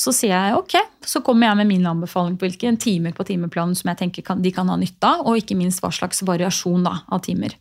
[0.00, 3.76] så sier jeg ok, så kommer jeg med min anbefaling på hvilke timer på timeplanen
[3.76, 6.86] som jeg tenker kan, de kan ha nytte av, og ikke minst hva slags variasjon
[6.86, 7.56] da, av timer.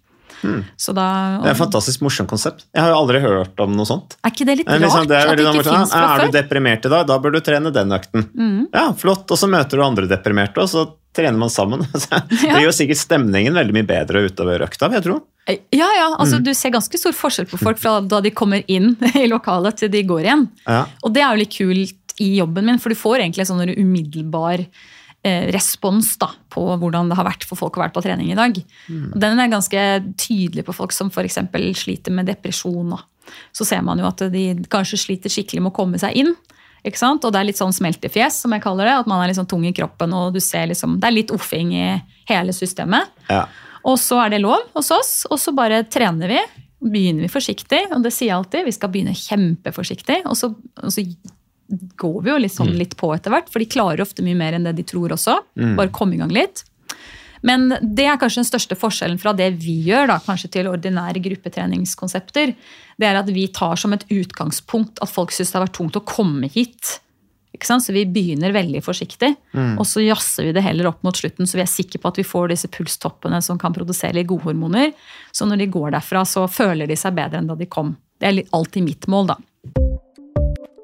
[0.79, 1.05] Så da,
[1.41, 2.61] Det er et fantastisk morsomt konsept.
[2.71, 4.15] Jeg har jo aldri hørt om noe sånt.
[4.23, 6.25] er ikke det litt er rart liksom- det er at det ikke sånn, fra Er
[6.25, 8.23] du deprimert i dag, da bør du trene den økten.
[8.31, 8.67] Mm.
[8.73, 9.27] Ja, flott.
[9.29, 11.79] Og så møter du andre deprimerte, og så trener man sammen.
[12.29, 15.19] Det gjør sikkert stemningen veldig mye bedre utover økta, vil jeg tro.
[15.73, 16.43] Ja, ja, altså Mm.
[16.45, 19.89] Du ser ganske stor forskjell på folk fra da de kommer inn i lokalet til
[19.89, 20.47] de går igjen.
[20.67, 20.85] Ja.
[21.03, 23.73] Og det er jo litt kult i jobben min, for du får egentlig sånn en
[23.75, 28.31] umiddelbar eh, respons da, på hvordan det har vært for folk å være på trening
[28.33, 28.59] i dag.
[28.89, 29.07] Mm.
[29.15, 29.85] Den er ganske
[30.19, 31.39] tydelig på folk som f.eks.
[31.79, 32.95] sliter med depresjon.
[32.95, 33.01] Da.
[33.55, 36.33] Så ser man jo at de kanskje sliter skikkelig med å komme seg inn.
[36.87, 37.25] Ikke sant?
[37.27, 38.99] Og det er litt sånn smeltefjes, som jeg kaller det.
[39.01, 41.33] At man er litt sånn tung i kroppen, og du ser liksom, det er litt
[41.35, 41.89] offing i
[42.29, 43.11] hele systemet.
[43.27, 43.43] Ja.
[43.87, 46.39] Og så er det lov hos oss, og så bare trener vi.
[46.79, 48.65] begynner vi forsiktig, og det sier jeg alltid.
[48.67, 51.03] Vi skal begynne kjempeforsiktig, og så, og så
[51.69, 53.49] går vi jo sånn litt på etter hvert.
[53.51, 55.37] For de klarer ofte mye mer enn det de tror også.
[55.59, 55.75] Mm.
[55.77, 56.63] Bare komme i gang litt.
[57.41, 61.21] Men det er kanskje den største forskjellen fra det vi gjør da, kanskje til ordinære
[61.23, 62.55] gruppetreningskonsepter.
[62.99, 65.99] Det er at vi tar som et utgangspunkt at folk syns det har vært tungt
[65.99, 66.97] å komme hit.
[67.59, 69.79] Så vi begynner veldig forsiktig, Mm.
[69.79, 72.15] og så jazzer vi det heller opp mot slutten, så vi er sikre på at
[72.15, 74.93] vi får disse pulstoppene som kan produsere litt godhormoner.
[75.33, 77.97] Så når de går derfra, så føler de seg bedre enn da de kom.
[78.19, 79.35] Det er alltid mitt mål, da.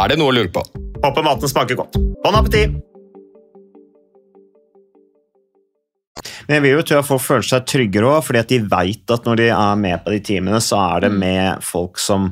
[0.00, 0.62] Er det noe å lure på?
[1.02, 1.98] Håper maten smaker godt.
[2.24, 2.72] Bon appétit!
[6.48, 9.12] Men jeg vil jo tro at folk føler seg tryggere òg, fordi at de veit
[9.12, 12.30] at når de er med på de teamene, så er det med folk som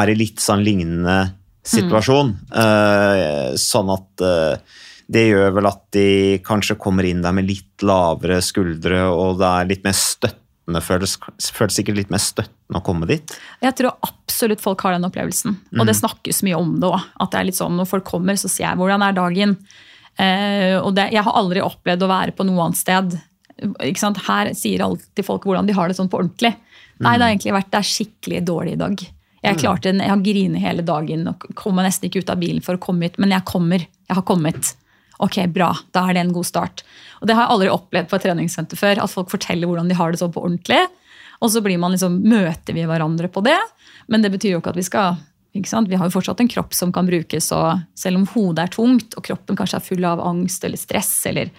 [0.00, 1.18] er i litt sånn lignende
[1.66, 2.32] situasjon.
[2.64, 4.80] Eh, sånn at eh,
[5.12, 6.08] det gjør vel at de
[6.46, 9.98] kanskje kommer inn der med litt lavere skuldre, og det er litt mer
[10.70, 11.16] støttende, føles,
[11.52, 13.34] føles sikkert litt mer støttende å komme dit.
[13.62, 15.56] Jeg tror absolutt folk har den opplevelsen.
[15.78, 16.00] Og det Mhm.
[16.00, 17.00] snakkes mye om det òg.
[17.20, 19.56] At det er litt sånn når folk kommer, så sier jeg 'hvordan er dagen'?
[20.18, 23.20] Eh, og det, jeg har aldri opplevd å være på noe annet sted.
[23.80, 24.16] Ikke sant?
[24.26, 26.56] Her sier alltid folk hvordan de har det sånn på ordentlig.
[27.00, 28.96] Nei, det har egentlig vært det er skikkelig dårlig i dag.
[29.42, 29.60] Jeg Mm.
[29.62, 32.78] klarte, jeg har grinet hele dagen og kommer nesten ikke ut av bilen for å
[32.80, 33.78] komme hit, men jeg kommer.
[33.78, 34.74] Jeg har kommet.
[35.18, 35.74] Ok, bra.
[35.92, 36.82] Da er det en god start.
[37.20, 39.02] Og Det har jeg aldri opplevd på et treningssenter før.
[39.04, 40.80] At folk forteller hvordan de har det så på ordentlig.
[41.40, 43.58] Og så blir man liksom, møter vi hverandre på det.
[44.12, 45.20] Men det betyr jo ikke at vi skal
[45.56, 45.90] ikke sant?
[45.90, 49.16] Vi har jo fortsatt en kropp som kan brukes, og selv om hodet er tungt
[49.18, 51.50] og kroppen kanskje er full av angst eller stress, eller,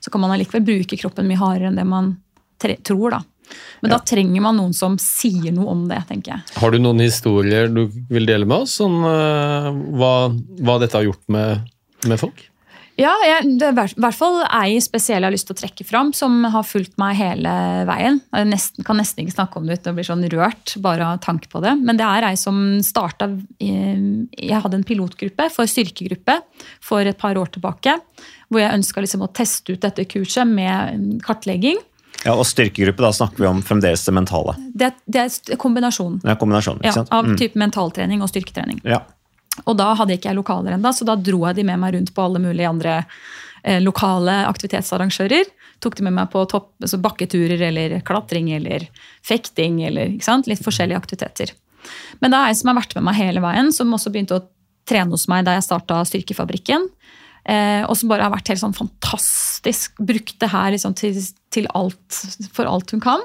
[0.00, 2.14] så kan man allikevel bruke kroppen mye hardere enn det man
[2.56, 3.18] tror.
[3.18, 3.20] da.
[3.82, 6.56] Men da trenger man noen som sier noe om det, tenker jeg.
[6.56, 8.78] Har du noen historier du vil dele med oss?
[8.80, 10.14] om uh, hva,
[10.64, 11.68] hva dette har gjort med,
[12.08, 12.46] med folk?
[13.00, 15.84] Ja, jeg, det er i hvert fall ei spesiell jeg har lyst til å trekke
[15.86, 17.54] fram, som har fulgt meg hele
[17.88, 18.20] veien.
[18.30, 21.22] Jeg nesten, kan nesten ikke snakke om det uten å bli sånn rørt bare av
[21.24, 21.72] tanke på det.
[21.82, 26.38] Men det er ei som starta Jeg hadde en pilotgruppe for styrkegruppe
[26.84, 27.96] for et par år tilbake.
[28.52, 31.80] Hvor jeg ønska liksom å teste ut dette kurset med kartlegging.
[32.24, 34.54] Ja, Og styrkegruppe, da snakker vi om fremdeles det mentale.
[34.72, 36.22] Det, det er kombinasjonen.
[36.22, 37.36] Det kombinasjonen, ikke Ja, av Mm.
[37.42, 38.80] type mentaltrening og styrketrening.
[38.86, 39.02] Ja.
[39.62, 42.14] Og da hadde ikke jeg lokaler ennå, så da dro jeg de med meg rundt
[42.14, 42.96] på alle mulige andre
[43.62, 45.50] eh, lokale aktivitetsarrangører.
[45.84, 48.88] Tok de med meg på topp, altså bakketurer eller klatring eller
[49.26, 51.54] fekting eller litt forskjellige aktiviteter.
[52.20, 54.44] Men det er ei som har vært med meg hele veien, som også begynte å
[54.88, 56.88] trene hos meg da jeg starta Styrkefabrikken.
[57.44, 59.98] Eh, og som bare har vært helt sånn fantastisk.
[60.00, 61.18] Brukt det her liksom til,
[61.52, 62.22] til alt,
[62.56, 63.24] for alt hun kan.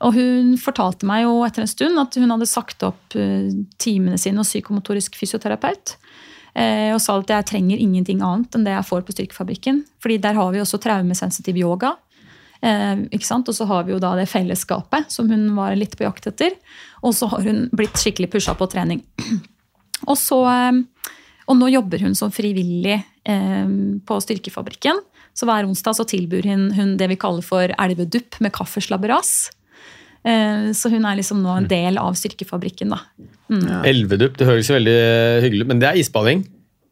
[0.00, 4.16] Og hun fortalte meg jo etter en stund at hun hadde sagt opp eh, timene
[4.20, 5.96] sine hos psykomotorisk fysioterapeut.
[6.56, 9.82] Eh, og sa at jeg trenger ingenting annet enn det jeg får på Styrkefabrikken.
[10.00, 11.92] Fordi der har vi også traumesensitiv yoga.
[12.64, 13.52] Eh, ikke sant?
[13.52, 16.56] Og så har vi jo da det fellesskapet som hun var litt på jakt etter.
[17.04, 19.04] Og så har hun blitt skikkelig pusha på trening.
[20.10, 20.40] og, så,
[21.44, 24.96] og nå jobber hun som frivillig på Styrkefabrikken.
[25.36, 29.50] Så hver onsdag så tilbyr hun det vi kaller for elvedupp med kaffeslabberas.
[30.24, 32.90] Eh, Så hun er liksom nå en del av Styrkefabrikken.
[32.90, 33.00] da.
[33.50, 33.84] Mm.
[33.84, 34.96] Elvedupp, det høres jo veldig
[35.46, 36.44] hyggelig ut, men det er isbading.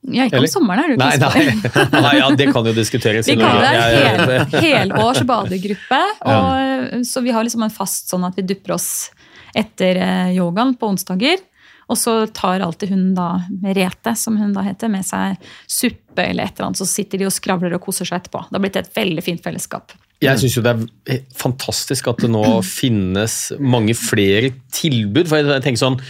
[0.09, 2.01] Ja, ikke om sommeren er du ikke Nei, nei.
[2.01, 3.27] nei, ja, det kan jo diskuteres.
[3.27, 5.99] Vi kan kaller det hel, helårs badegruppe.
[6.33, 9.11] Og, Så vi har liksom en fast sånn at vi dupper oss
[9.59, 11.43] etter eh, yogaen på onsdager.
[11.89, 16.45] Og så tar alltid hun da, Merete, som hun da heter, med seg suppe eller
[16.45, 16.81] et eller annet.
[16.83, 18.45] Så sitter de og skravler og koser seg etterpå.
[18.49, 19.95] Det har blitt et veldig fint fellesskap.
[20.25, 20.73] Jeg syns jo det
[21.15, 22.43] er fantastisk at det nå
[22.81, 25.29] finnes mange flere tilbud.
[25.31, 26.01] For jeg tenker sånn,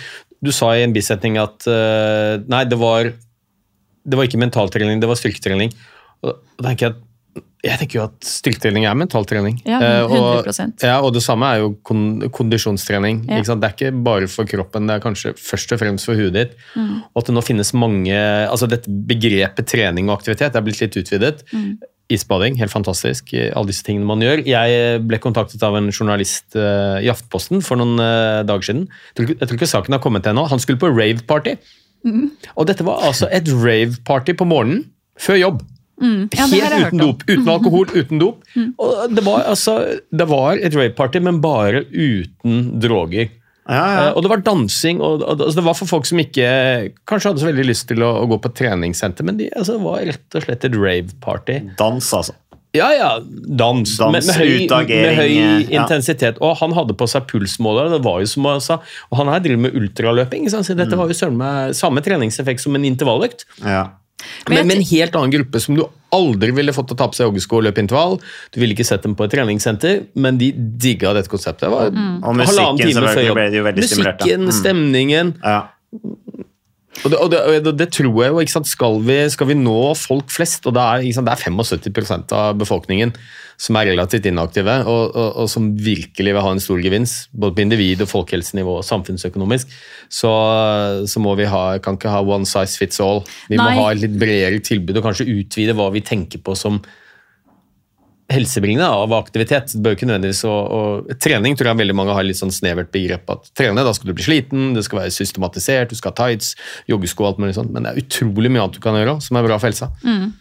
[0.44, 3.10] Du sa i en bisetning at uh, nei, det var,
[4.06, 5.72] det var ikke mentaltrening, det var styrketrening.
[6.22, 7.02] Og da tenker jeg,
[7.66, 9.56] jeg tenker jo at styrketrening er mentaltrening.
[9.66, 10.84] Ja, Eh, 100%.
[10.86, 13.24] ja, og det samme er jo kondisjonstrening.
[13.26, 13.42] Ja.
[13.42, 16.54] Det er ikke bare for kroppen, det er kanskje først og fremst for huet ditt.
[16.78, 17.00] Mm.
[17.10, 18.14] Og at det nå finnes mange
[18.46, 21.42] altså Dette begrepet trening og aktivitet er blitt litt utvidet.
[21.52, 21.72] Mm.
[22.08, 23.34] Isbading, helt fantastisk.
[23.36, 24.40] Alle disse tingene man gjør.
[24.48, 28.86] Jeg ble kontaktet av en journalist eh, i Aftenposten for noen eh, dager siden.
[29.18, 30.46] Jeg tror, ikke, saken har kommet ennå.
[30.48, 31.58] Han skulle på rave-party.
[32.08, 32.30] Mm.
[32.54, 34.86] Og dette var altså et rave-party på morgenen
[35.20, 35.66] før jobb.
[35.98, 36.28] Mm.
[36.32, 37.24] Ja, Helt uten dop.
[37.26, 38.44] Uten alkohol, uten dop.
[38.54, 38.70] Mm.
[38.78, 39.76] Og det var, altså,
[40.08, 43.34] det var et rave-party, men bare uten droger.
[43.68, 46.48] Eh, Og det var dansing, og, og altså, det var for folk som ikke
[47.08, 49.84] kanskje hadde så veldig lyst til å, å gå på treningssenter, men de, altså, det
[49.84, 51.58] var rett og slett et rave-party.
[51.80, 52.32] Dans, altså.
[52.76, 53.10] Ja, ja.
[53.24, 53.96] Dans.
[53.96, 55.52] Dans, med, med høy, med høy ja.
[55.80, 56.36] intensitet.
[56.44, 57.88] Og han hadde på seg pulsmåler.
[57.94, 58.76] det var jo som han sa.
[59.08, 60.44] Og han her driver med ultraløping.
[60.52, 60.98] Så dette Mm.
[61.00, 63.46] var jo samme treningseffekt som en intervalløkt.
[63.64, 63.86] Ja.
[64.50, 67.14] Men, men en helt annen gruppe som du aldri ville fått til å ta på
[67.18, 68.18] seg joggesko og løpe intervall.
[68.54, 71.66] Du ville ikke sett dem på et treningssenter, men de digga dette konseptet.
[71.68, 72.22] Det var Mm.
[72.24, 73.34] Og musikken, time før selvfølgelig, jobb.
[73.40, 74.36] ble de jo veldig stimulert, ja.
[74.38, 74.52] Musikken, Mm.
[74.60, 75.34] stemningen.
[77.04, 78.38] Og, det, og, det, og det, det tror jeg jo.
[78.42, 78.66] ikke sant?
[78.66, 81.28] Skal vi, skal vi nå folk flest, og det er, ikke sant?
[81.28, 83.12] det er 75% av befolkningen
[83.58, 87.56] som er relativt inaktive, og, og, og som virkelig vil ha en stor gevinst, både
[87.56, 89.72] på individ- og folkehelsenivå og samfunnsøkonomisk,
[90.06, 90.30] så,
[91.10, 93.24] så må vi ha, kan ikke ha one size fits all.
[93.50, 93.66] Vi Nei.
[93.66, 96.78] må ha et litt bredere tilbud og kanskje utvide hva vi tenker på som
[98.28, 99.72] helsebringende av aktivitet.
[99.72, 102.92] Det bør ikke nødvendigvis å, og, Trening tror jeg veldig mange har litt sånn snevert
[102.94, 103.26] begrep.
[103.32, 106.52] at Trene, da skal du bli sliten, det skal være systematisert, du skal ha tights,
[106.92, 107.72] joggesko og alt mulig sånt.
[107.74, 109.90] Men det er utrolig mye annet du kan gjøre som er bra for helsa.
[110.04, 110.34] Mm.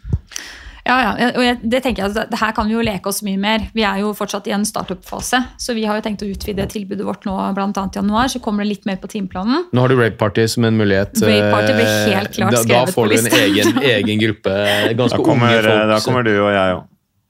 [0.88, 3.22] Ja, ja, og jeg, det tenker jeg, at det her kan vi jo leke oss
[3.26, 3.68] mye mer.
[3.76, 7.06] Vi er jo fortsatt i en startup-fase, så vi har jo tenkt å utvide tilbudet
[7.08, 8.32] vårt nå annet i januar.
[8.32, 9.68] Så kommer det litt mer på timeplanen.
[9.76, 11.16] Nå har du Rape Party som en mulighet.
[11.22, 14.22] Rape Party blir eh, helt klart da, på skrevet på får du en egen, egen
[14.24, 14.60] gruppe
[15.02, 15.90] ganske kommer, unge folk.
[15.92, 16.86] da kommer du og jeg òg.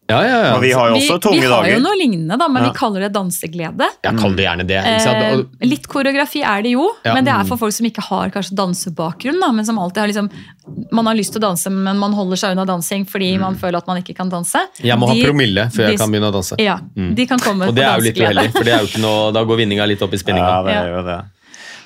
[0.07, 0.51] Ja, ja, ja.
[0.55, 2.69] Og vi har jo også vi, tunge vi har jo noe lignende, da, men Ja.
[2.69, 3.87] vi kaller det danseglede.
[4.05, 4.77] Jeg kaller det gjerne det.
[4.87, 7.13] Eh, litt koreografi er det jo, Ja.
[7.13, 9.39] men det er for folk som ikke har kanskje dansebakgrunn.
[9.41, 10.29] Da, men som alltid har liksom,
[10.91, 13.77] Man har lyst til å danse, men man holder seg unna dansing fordi man føler
[13.77, 14.59] at man ikke kan danse.
[14.83, 16.55] Jeg må De- ha promille før jeg kan begynne å danse.
[16.59, 17.15] Ja, Mm.
[17.15, 18.99] de kan komme Og på det er jo litt uheldig, for det er jo ikke
[19.01, 20.47] noe, da går vinninga litt opp i spinninga.
[20.47, 21.25] Ja, det er jo det.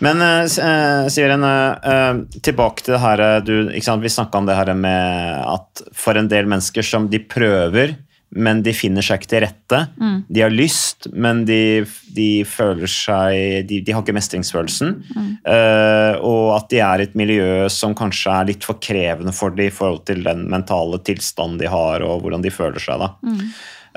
[0.02, 4.02] Men uh, Siren, eh, tilbake til det her du, ikke sant?
[4.02, 7.96] Vi snakka om det her med at for en del mennesker som de prøver,
[8.32, 9.80] men de finner seg ikke til rette.
[10.00, 10.20] Mm.
[10.32, 11.84] De har lyst, men de,
[12.16, 14.94] de føler seg De, de har ikke mestringsfølelsen.
[15.12, 15.32] Mm.
[15.44, 19.56] Uh, og at de er i et miljø som kanskje er litt for krevende for
[19.56, 23.04] dem i forhold til den mentale tilstanden de har, og hvordan de føler seg.
[23.04, 23.12] da.
[23.28, 23.44] Mm.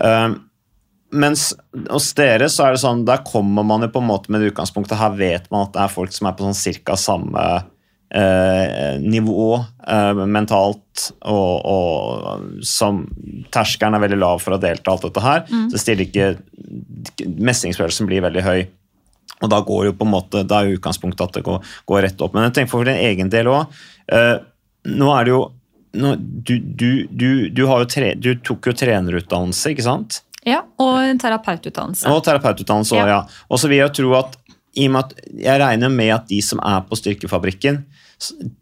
[0.03, 0.43] Uh,
[1.15, 1.53] mens
[1.87, 4.51] hos dere så er det sånn, der kommer man jo på en måte med det
[4.51, 4.99] utgangspunktet.
[4.99, 7.45] Her vet man at det er folk som er på sånn cirka samme
[8.15, 13.03] eh, nivå eh, mentalt, og, og som
[13.55, 15.45] terskelen er veldig lav for å delta alt dette her.
[15.73, 16.33] Så stiller ikke
[17.25, 18.61] Mestringsfølelsen blir veldig høy.
[19.43, 22.07] Og da går jo på en måte, da er jo utgangspunktet at det går, går
[22.07, 22.33] rett opp.
[22.37, 23.75] Men jeg tenker for din egen del òg.
[24.89, 25.43] nå er det jo
[25.95, 30.21] nå, du, du, du, du, har jo tre, du tok jo trenerutdannelse, ikke sant?
[30.45, 32.09] Ja, og en terapeututdannelse.
[32.11, 33.07] Og terapeututdannelse Ja.
[33.09, 33.21] ja.
[33.49, 34.37] Og så vil jeg tro at
[34.77, 37.85] i og med at jeg regner med at de som er på Styrkefabrikken,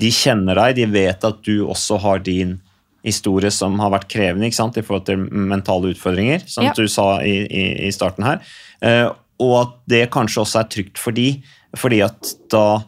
[0.00, 2.58] de kjenner deg, de vet at du også har din
[3.04, 6.72] historie som har vært krevende ikke sant, i forhold til mentale utfordringer, som Ja.
[6.76, 8.40] du sa i, i, i starten her.
[8.80, 9.08] Eh,
[9.42, 11.42] og at det kanskje også er trygt for de,
[11.76, 12.84] fordi at da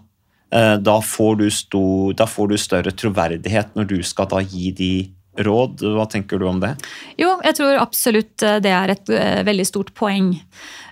[0.54, 4.70] eh, da får, du sto, da får du større troverdighet når du skal da gi
[4.70, 4.92] de
[5.42, 5.82] råd.
[5.96, 6.76] Hva tenker du om det?
[7.18, 10.36] Jo, jeg tror absolutt eh, det er et eh, veldig stort poeng.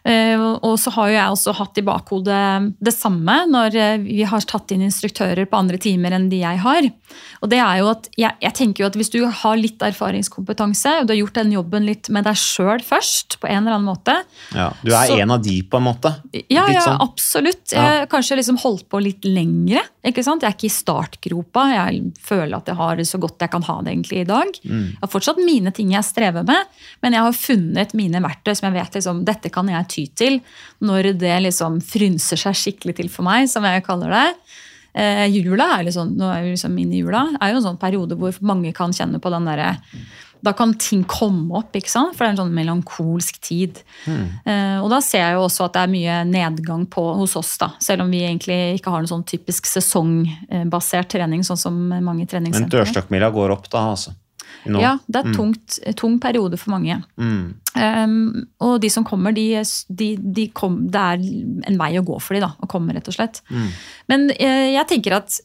[0.05, 4.23] Eh, og- så har jo jeg også hatt i bakhodet det samme når eh, vi
[4.27, 6.83] har tatt inn instruktører på andre timer enn de jeg har.
[7.43, 11.01] Og det er jo at jeg, jeg tenker jo at Hvis du har litt erfaringskompetanse,
[11.01, 13.89] og du har gjort den jobben litt med deg sjøl først, på en eller annen
[13.95, 14.15] måte
[14.55, 16.15] Ja, du er Så- en av de, på en måte.
[16.51, 16.99] Ja, ja, sånn.
[17.01, 17.71] absolutt.
[17.73, 18.07] Jeg Ja.
[18.07, 19.83] kanskje liksom holdt på litt lengre.
[20.05, 20.43] ikke sant?
[20.43, 21.63] Jeg er ikke i startgropa.
[21.91, 24.47] Jeg føler at jeg har det så godt jeg kan ha det egentlig i dag.
[24.65, 26.65] Jeg har fortsatt mine ting jeg strever med,
[27.03, 30.41] men jeg har funnet mine verktøy som jeg vet liksom, dette kan jeg ty til
[30.83, 34.27] når det liksom frynser seg skikkelig til for meg, som jeg kaller det.
[34.93, 37.81] Eh, jula er liksom, nå er vi liksom inne i jula, er jo en sånn
[37.81, 39.77] periode hvor mange kan kjenne på den derre
[40.43, 42.17] da kan ting komme opp, ikke sant?
[42.17, 43.79] for det er en sånn melankolsk tid.
[44.11, 47.53] Eh, og da ser jeg jo også at det er mye nedgang på hos oss,
[47.63, 47.71] da.
[47.83, 52.33] Selv om vi egentlig ikke har en sånn typisk sesongbasert trening, sånn som mange Men
[52.35, 52.83] treningssentre.
[52.83, 54.17] dørstokkmila går opp da, altså.
[54.69, 54.79] Nå.
[54.83, 57.01] Ja, det er tungt, tung periode for mange.
[57.19, 57.55] Mm.
[57.73, 58.17] Um,
[58.63, 59.47] og de som kommer, de,
[59.89, 61.25] de, de kom, det er
[61.71, 63.41] en vei å gå for dem, da, å komme, rett og slett.
[64.13, 65.41] Men uh, jeg tenker at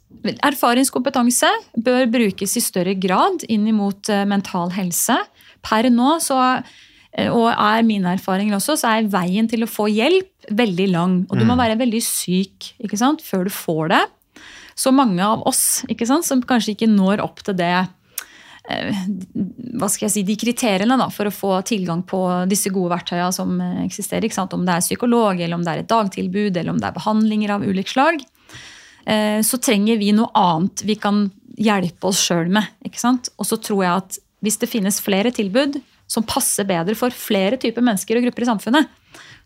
[0.46, 1.50] erfaringskompetanse
[1.84, 5.18] bør brukes i større grad inn mot uh, mental helse.
[5.66, 9.88] Per nå så eh, og er mine erfaringer også, så er veien til å få
[9.92, 11.18] hjelp veldig lang.
[11.28, 14.04] Og du må være veldig syk ikke sant, før du får det.
[14.78, 17.94] Så mange av oss ikke sant, som kanskje ikke når opp til det eh,
[18.68, 22.20] hva skal jeg si, de kriteriene da, for å få tilgang på
[22.52, 24.28] disse gode verktøyene som eh, eksisterer.
[24.28, 24.56] Ikke sant?
[24.56, 27.56] Om det er psykolog, eller om det er et dagtilbud, eller om det er behandlinger
[27.56, 28.24] av ulikt slag.
[29.06, 32.68] eh, Så trenger vi noe annet vi kan hjelpe oss sjøl med.
[32.86, 33.32] ikke sant?
[33.40, 37.58] Og så tror jeg at hvis det finnes flere tilbud som passer bedre for flere
[37.60, 38.92] typer mennesker og grupper i samfunnet,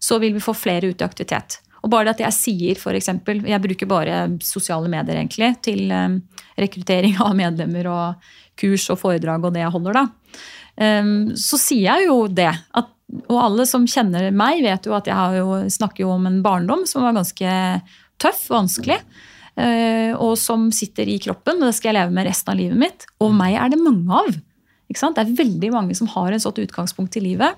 [0.02, 1.62] så vil vi få flere ut i aktivitet.
[1.82, 6.20] Og bare det at jeg sier eksempel, Jeg bruker bare sosiale medier egentlig til eh,
[6.58, 8.32] rekruttering av medlemmer og
[8.62, 10.06] kurs og foredrag og det jeg holder, da.
[10.82, 12.52] Ehm, Så sier jeg jo det.
[12.78, 12.92] At,
[13.28, 16.86] og alle som kjenner meg, vet jo at jeg jo, snakker jo om en barndom
[16.88, 17.58] som var ganske
[18.22, 19.00] tøff, og vanskelig.
[19.58, 22.78] eh, Og som sitter i kroppen, og det skal jeg leve med resten av livet
[22.80, 23.06] mitt.
[23.20, 24.32] Og meg er det mange av.
[24.92, 27.56] Det er veldig mange som har en sånt utgangspunkt i livet.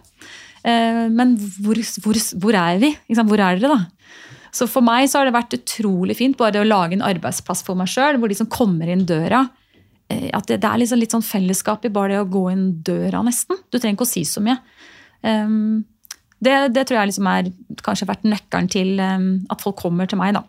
[0.63, 2.95] Eh, Men hvor, hvor, hvor er vi?
[3.09, 3.85] Hvor er dere, da?
[4.53, 7.63] Så for meg så har det vært utrolig fint bare det å lage en arbeidsplass
[7.65, 9.47] for meg sjøl, hvor de som kommer inn døra
[10.09, 13.23] At det, det er liksom litt sånn fellesskap i bare det å gå inn døra,
[13.25, 13.59] nesten.
[13.71, 14.59] Du trenger ikke å si så mye.
[15.23, 15.85] Um,
[16.43, 17.51] det, det tror jeg liksom er
[17.85, 20.43] kanskje vært nøkkelen til um, at folk kommer til meg, da.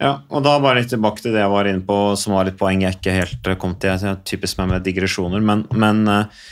[0.00, 2.58] Ja, og da bare litt tilbake til det jeg var inne på, som var litt
[2.60, 3.92] poeng jeg ikke helt eh, kom til.
[4.00, 6.48] Jeg typisk meg med digresjoner, men, men, eh,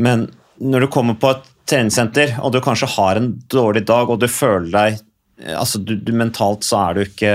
[0.00, 0.26] men
[0.58, 4.28] når du kommer på et treningssenter, og du kanskje har en dårlig dag, og du
[4.32, 4.98] føler deg
[5.44, 7.34] eh, altså du, du Mentalt så er du ikke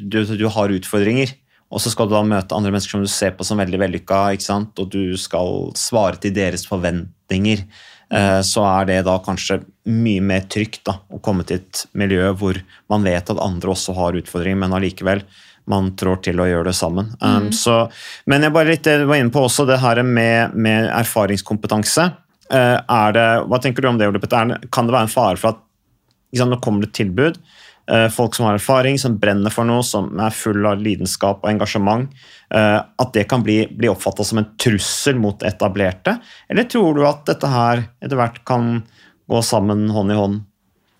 [0.00, 1.36] du, du har utfordringer.
[1.74, 4.20] Og så skal du da møte andre mennesker som du ser på som veldig vellykka,
[4.36, 4.78] ikke sant?
[4.78, 7.64] og du skal svare til deres forventninger.
[8.14, 12.30] Eh, Så er det da kanskje mye mer trygt da, å komme til et miljø
[12.38, 12.60] hvor
[12.92, 15.24] man vet at andre også har utfordringer, men allikevel
[15.70, 17.14] man trår til å gjøre det sammen.
[17.24, 17.86] Um, så,
[18.28, 22.10] men jeg bare litt det var inne på også, det her med, med erfaringskompetanse.
[22.52, 24.52] Eh, er det, hva tenker du om det, Ole Petter?
[24.58, 25.62] Er Kan det være en fare for at
[26.34, 27.38] ikke sant, nå kommer det et tilbud.
[27.90, 31.50] Eh, Folk som har erfaring, som brenner for noe, som er full av lidenskap og
[31.50, 32.08] engasjement.
[32.54, 36.18] eh, At det kan bli, bli oppfatta som en trussel mot etablerte?
[36.48, 38.82] Eller tror du at dette her etter hvert kan
[39.30, 40.42] gå sammen hånd i hånd,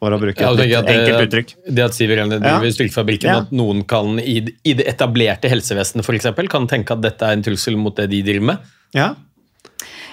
[0.00, 1.50] for å bruke et ja, jeg enkelt uttrykk?
[1.76, 2.72] det at Siv Irene driver Ja.
[2.76, 3.38] Styrkefabrikken, Ja.
[3.40, 7.42] at noen kan i, i det etablerte helsevesenet eksempel, kan tenke at dette er en
[7.42, 8.58] trussel mot det de driver med.
[8.92, 9.14] Ja?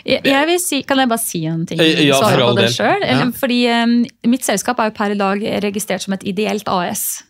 [0.06, 1.80] Jeg, jeg si, kan jeg bare si en ting?
[1.80, 2.74] Eh, ja, Svare for på all det del.
[2.74, 3.04] selv?
[3.08, 3.26] Ja.
[3.38, 3.97] Fordi um,
[4.32, 7.24] mitt selskap er jo per i dag registrert som et ideelt AS.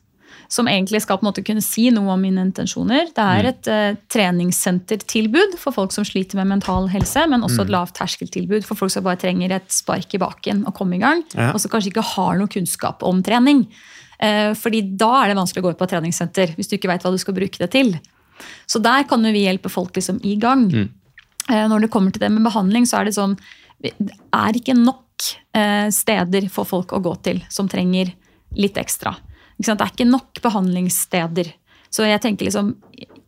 [0.51, 3.05] som egentlig skal på en måte kunne si noe om mine intensjoner.
[3.15, 7.71] Det er et uh, treningssentertilbud for folk som sliter med mental helse, men også et
[7.73, 11.23] lavt terskeltilbud for folk som bare trenger et spark i baken og komme i gang,
[11.35, 11.51] Ja.
[11.53, 13.65] og som kanskje ikke har noe kunnskap om trening.
[14.21, 16.91] Uh, fordi da er det vanskelig å gå ut på et treningssenter hvis du ikke
[16.91, 17.95] vet hva du skal bruke det til.
[18.67, 20.67] Så der kan jo vi hjelpe folk liksom i gang.
[20.73, 20.87] Eh,
[21.49, 23.37] Når det kommer til det med behandling, så er det sånn
[23.81, 23.93] Det
[24.33, 25.07] er ikke nok
[25.57, 28.13] eh, steder for folk å gå til som trenger
[28.57, 29.15] litt ekstra.
[29.57, 29.79] Ikke sant?
[29.81, 31.51] Det er ikke nok behandlingssteder.
[31.89, 32.75] Så jeg tenker liksom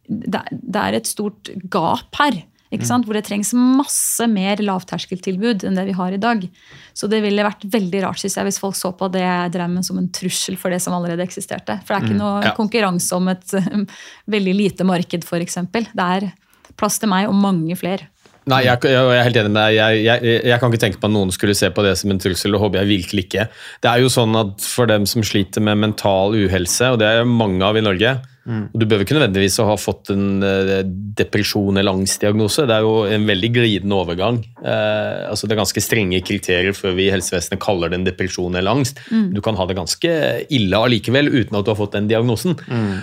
[0.07, 2.43] Det er- et stort gap her.
[2.73, 3.05] Ikke sant?
[3.05, 6.49] Hvor det trengs masse mer lavterskeltilbud enn det vi har i dag.
[6.93, 9.21] Så det ville vært veldig rart synes jeg, hvis folk så på det
[9.69, 11.79] med som en trussel for det som allerede eksisterte.
[11.85, 12.53] For det er ikke noe Ja.
[12.57, 13.85] konkurranse om et eh,
[14.27, 15.55] veldig lite marked, f.eks.
[15.71, 16.31] Det er
[16.79, 18.09] plass til meg og mange flere.
[18.49, 19.75] Nei, jeg, jeg, jeg er helt enig med deg.
[19.77, 22.19] Jeg, jeg, jeg kan ikke tenke på at noen skulle se på det som en
[22.19, 22.57] trussel.
[22.57, 23.45] og håper jeg virkelig ikke.
[23.83, 27.29] Det er jo sånn at For dem som sliter med mental uhelse, og det er
[27.29, 30.81] mange av i Norge og Du behøver ikke nødvendigvis å ha fått en eh,
[31.15, 32.65] depresjon eller angstdiagnose.
[32.67, 34.41] Det er jo en veldig glidende overgang.
[34.59, 38.59] Eh, altså Det er ganske strenge kriterier før vi i helsevesenet kaller det en depresjon
[38.59, 38.99] eller angst.
[39.09, 40.11] Du kan ha det ganske
[40.53, 42.57] ille allikevel uten at du har fått den diagnosen.
[42.67, 42.93] Mm.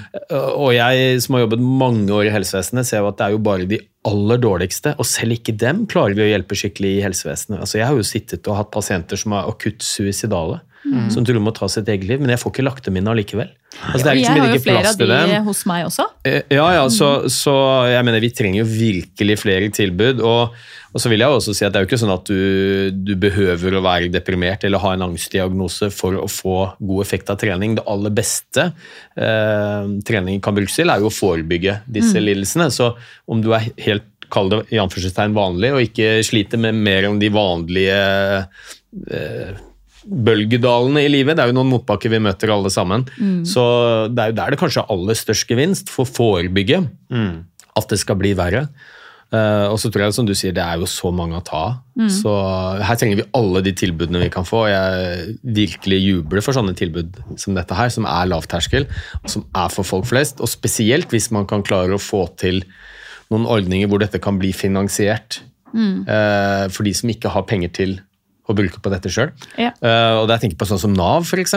[0.61, 3.45] Og jeg som har jobbet mange år i helsevesenet, ser jo at det er jo
[3.49, 7.61] bare de aller dårligste, og selv ikke dem klarer vi å hjelpe skikkelig i helsevesenet.
[7.61, 10.61] Altså Jeg har jo sittet og hatt pasienter som er akutt suicidale,
[11.13, 13.09] som tror med må ta sitt eget liv, men jeg får ikke lagt dem inn
[13.11, 13.51] allikevel.
[13.81, 15.45] Altså, det er liksom jeg har jo flere av de dem.
[15.47, 16.07] hos meg også.
[16.27, 17.55] Eh, Ja, ja, så, så
[17.91, 20.23] jeg mener vi trenger jo virkelig flere tilbud.
[20.27, 20.57] Og,
[20.91, 23.15] og så vil jeg også si at det er jo ikke sånn at du, du
[23.21, 27.77] behøver å være deprimert eller ha en angstdiagnose for å få god effekt av trening.
[27.79, 28.71] Det aller beste
[29.21, 32.71] eh, trening kan brukes til, er jo å forebygge disse lidelsene.
[32.75, 32.95] Så
[33.31, 37.19] om du er helt kall det i anførselstegn vanlig, og ikke sliter med mer enn
[37.23, 37.97] de vanlige
[39.11, 39.59] eh,
[40.07, 41.37] bølgedalene i livet.
[41.37, 43.05] Det er jo noen motbakker vi møter alle sammen.
[43.49, 43.65] Så
[44.13, 46.85] det er jo der det kanskje er aller størst gevinst for å forebygge
[47.77, 48.69] at det skal bli verre.
[49.31, 51.59] Uh, og så tror jeg, som du sier, det er jo så mange å ta
[51.69, 51.75] av.
[52.11, 52.33] Så
[52.83, 54.65] her trenger vi alle de tilbudene vi kan få.
[54.67, 58.89] Jeg virkelig jubler for sånne tilbud som dette her, som er lavterskel,
[59.21, 60.43] og som er for folk flest.
[60.43, 62.65] Og spesielt hvis man kan klare å få til
[63.31, 67.93] noen ordninger hvor dette kan bli finansiert Uh, for de som ikke har penger til
[68.53, 69.33] å bruke på dette sjøl.
[69.61, 69.73] Ja.
[70.21, 71.57] og jeg tenker på sånn som Nav, f.eks.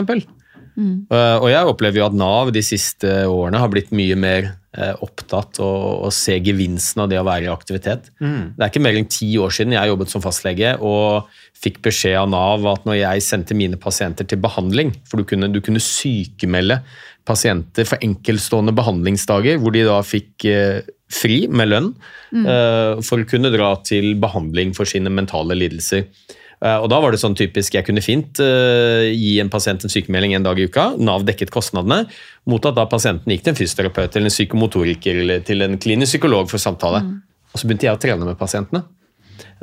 [0.73, 4.95] Uh, og jeg opplever jo at Nav de siste årene har blitt mye mer uh,
[5.05, 8.09] opptatt og, og se gevinsten av det å være i aktivitet.
[8.57, 11.29] Det er ikke mer enn ti år siden jeg jobbet som fastlege og
[11.63, 15.51] fikk beskjed av Nav at når jeg sendte mine pasienter til behandling, for du kunne,
[15.53, 16.81] du kunne sykemelde
[17.23, 20.81] pasienter for enkeltstående behandlingsdager, hvor de da fikk uh,
[21.13, 21.91] fri med lønn
[22.33, 26.07] eh, for å kunne dra til behandling for sine mentale lidelser.
[26.63, 29.91] Eh, Og da var det sånn typisk, Jeg kunne fint uh, gi en pasient en
[29.91, 30.93] sykemelding en dag i uka.
[30.97, 32.05] Nav dekket kostnadene,
[32.47, 36.15] mot at da pasienten gikk til en fysioterapeut eller en psykomotoriker eller til en klinisk
[36.15, 37.03] psykolog for samtale.
[37.53, 38.85] Og Så begynte jeg å trene med pasientene.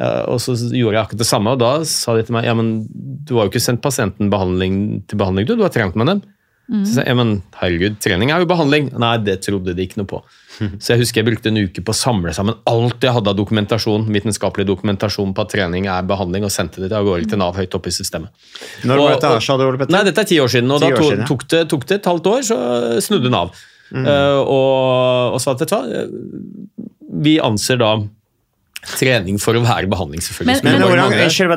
[0.01, 2.55] Uh, og så gjorde jeg akkurat det samme, og da sa de til meg ja,
[2.57, 6.09] men du har jo ikke sendt pasienten behandling, til behandling, du, du har trent med
[6.09, 6.23] dem.
[6.71, 8.93] Så sa jeg, ja, men herregud, trening er jo behandling.
[9.03, 10.21] Nei, det trodde de ikke noe på.
[10.83, 13.39] Så jeg husker jeg brukte en uke på å samle sammen alt jeg hadde av
[13.39, 17.59] dokumentasjon, vitenskapelig dokumentasjon på at trening er behandling, og sendte det av gårde til Nav
[17.59, 18.31] høyt oppe i systemet.
[18.85, 19.97] Når var Og- dette sa du, Ole Petter?
[19.97, 21.29] Nei, dette er ti år siden, og da to, siden, ja.
[21.33, 22.61] tok, det, tok det et halvt år, så
[23.03, 23.51] snudde Nav.
[23.91, 26.07] Eh, og, og sa at vet du hva,
[27.21, 27.97] vi anser da
[28.87, 30.63] trening for å være behandling, selvfølgelig.
[30.65, 31.13] Men- Men hvordan,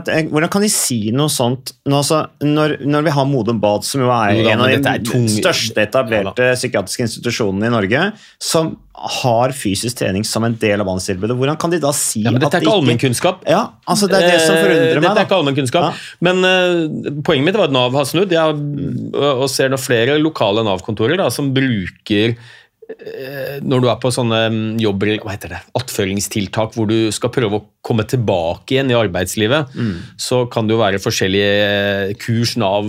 [0.08, 3.84] jeg, hvordan kan de si noe sånt nå, altså, når, når vi har Modum Bad,
[3.84, 8.78] som jo er Jo en av de tung- største etablerte psykiatriske institusjonene i Norge, som
[8.96, 12.40] har fysisk trening som en del av behandlingstilbudet, hvordan kan de da si Ja, men
[12.42, 13.42] dette er ikke allmennkunnskap.
[13.50, 15.02] Ja, altså det er det som Eh, forundrer meg.
[15.04, 15.84] Dette er ikke allmennkunnskap.
[15.84, 15.94] Ja.
[16.22, 18.30] Men uh, poenget mitt var at Nav har snudd.
[18.32, 18.54] Jeg har,
[19.42, 22.38] og ser nå flere lokale Nav-kontorer som bruker eh,
[23.64, 24.42] når du er på sånne
[24.82, 28.98] jobb, jobber, hva heter det, attføringstiltak hvor du skal prøve å komme tilbake igjen i
[28.98, 29.74] arbeidslivet,
[30.20, 32.88] så kan det jo være forskjellige eh, kurs Nav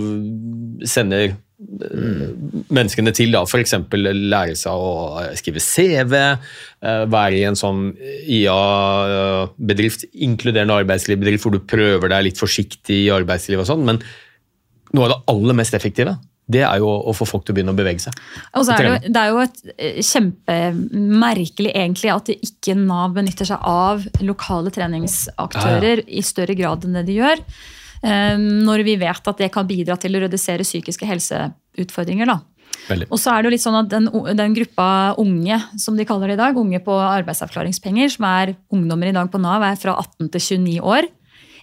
[0.87, 2.67] sender mm.
[2.69, 3.33] menneskene til.
[3.35, 3.75] da, F.eks.
[3.93, 7.89] lære seg å skrive CV, eh, være i en sånn
[8.37, 13.85] IA-bedrift, inkluderende arbeidslivsbedrift, hvor du prøver deg litt forsiktig i arbeidslivet og sånn.
[13.87, 14.03] Men
[14.95, 16.15] noe av det aller mest effektive
[16.47, 18.13] det er jo å få folk til å begynne å bevege seg.
[18.53, 23.13] Og så er det, jo- det er jo et eh, kjempemerkelig egentlig at ikke Nav
[23.15, 27.41] benytter seg av lokale treningsaktører i større grad enn det de gjør.
[28.03, 32.25] eh, Når vi vet at det kan bidra til å redusere psykiske helseutfordringer.
[32.25, 32.39] da.
[32.87, 33.07] Veldig.
[33.09, 34.05] Og så er det jo litt sånn at den,
[34.37, 39.07] den gruppa unge, som de kaller det i dag, unge på arbeidsavklaringspenger, som er ungdommer
[39.09, 41.07] i dag på Nav, er fra 18 til 29 år.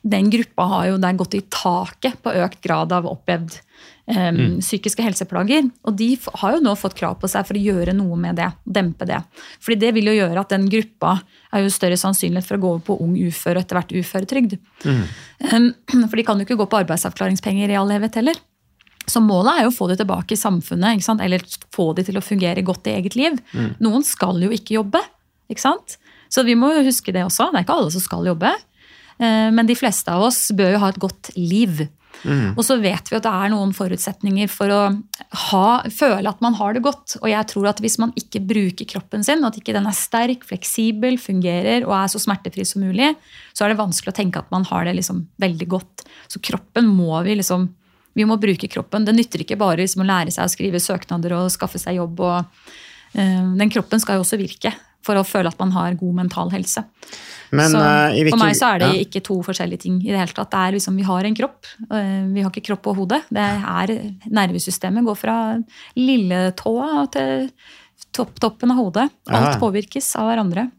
[0.03, 3.55] Den gruppa har jo der gått i taket på økt grad av opplevd
[4.11, 4.57] um, Mm.
[4.59, 5.69] psykiske helseplager.
[5.87, 6.09] Og de
[6.41, 8.49] har jo nå fått krav på seg for å gjøre noe med det.
[8.67, 9.21] Dempe det.
[9.63, 11.21] Fordi det vil jo gjøre at den gruppa
[11.53, 14.59] er jo større sannsynlighet for å gå over på ung ufør og etter hvert uføretrygd.
[15.53, 15.71] Um,
[16.11, 18.43] For de kan jo ikke gå på arbeidsavklaringspenger i all evighet heller.
[19.07, 21.43] Så målet er jo å få de tilbake i samfunnet, eller
[21.75, 23.39] få de til å fungere godt i eget liv.
[23.55, 23.73] Mm.
[23.83, 25.01] Noen skal jo ikke jobbe,
[25.51, 25.97] ikke sant?
[26.31, 27.51] Så vi må jo huske det også.
[27.51, 28.53] Det er ikke alle som skal jobbe.
[29.19, 31.89] Eh, Men de fleste av oss bør jo ha et godt liv.
[32.23, 32.53] Mm.
[32.55, 34.81] Og så vet vi at det er noen forutsetninger for å
[35.49, 37.17] ha, føle at man har det godt.
[37.23, 40.47] Og jeg tror at hvis man ikke bruker kroppen sin, at ikke den er sterk,
[40.47, 43.13] fleksibel, fungerer og er så smertefri som mulig,
[43.57, 46.07] så er det vanskelig å tenke at man har det liksom veldig godt.
[46.31, 47.71] Så kroppen må vi liksom
[48.13, 49.07] Vi må bruke kroppen.
[49.07, 52.21] Det nytter ikke bare liksom å lære seg å skrive søknader og skaffe seg jobb.
[52.21, 52.45] og
[53.17, 56.51] øh, Den kroppen skal jo også virke for å føle at man har god mental
[56.55, 56.85] helse.
[57.53, 59.01] Men, så, uh, i hvilken- for meg så er det ja.
[59.05, 60.51] ikke to forskjellige ting i det hele tatt.
[60.55, 61.67] Det er liksom, vi har en kropp.
[61.91, 63.19] Uh, Vi har ikke kropp og hode.
[63.29, 63.93] Det er
[64.31, 65.37] Nervesystemet går fra
[65.99, 67.51] lilletåa til
[68.13, 69.11] topp, toppen av hodet.
[69.29, 69.59] Alt Ja.
[69.61, 70.71] påvirkes av hverandre.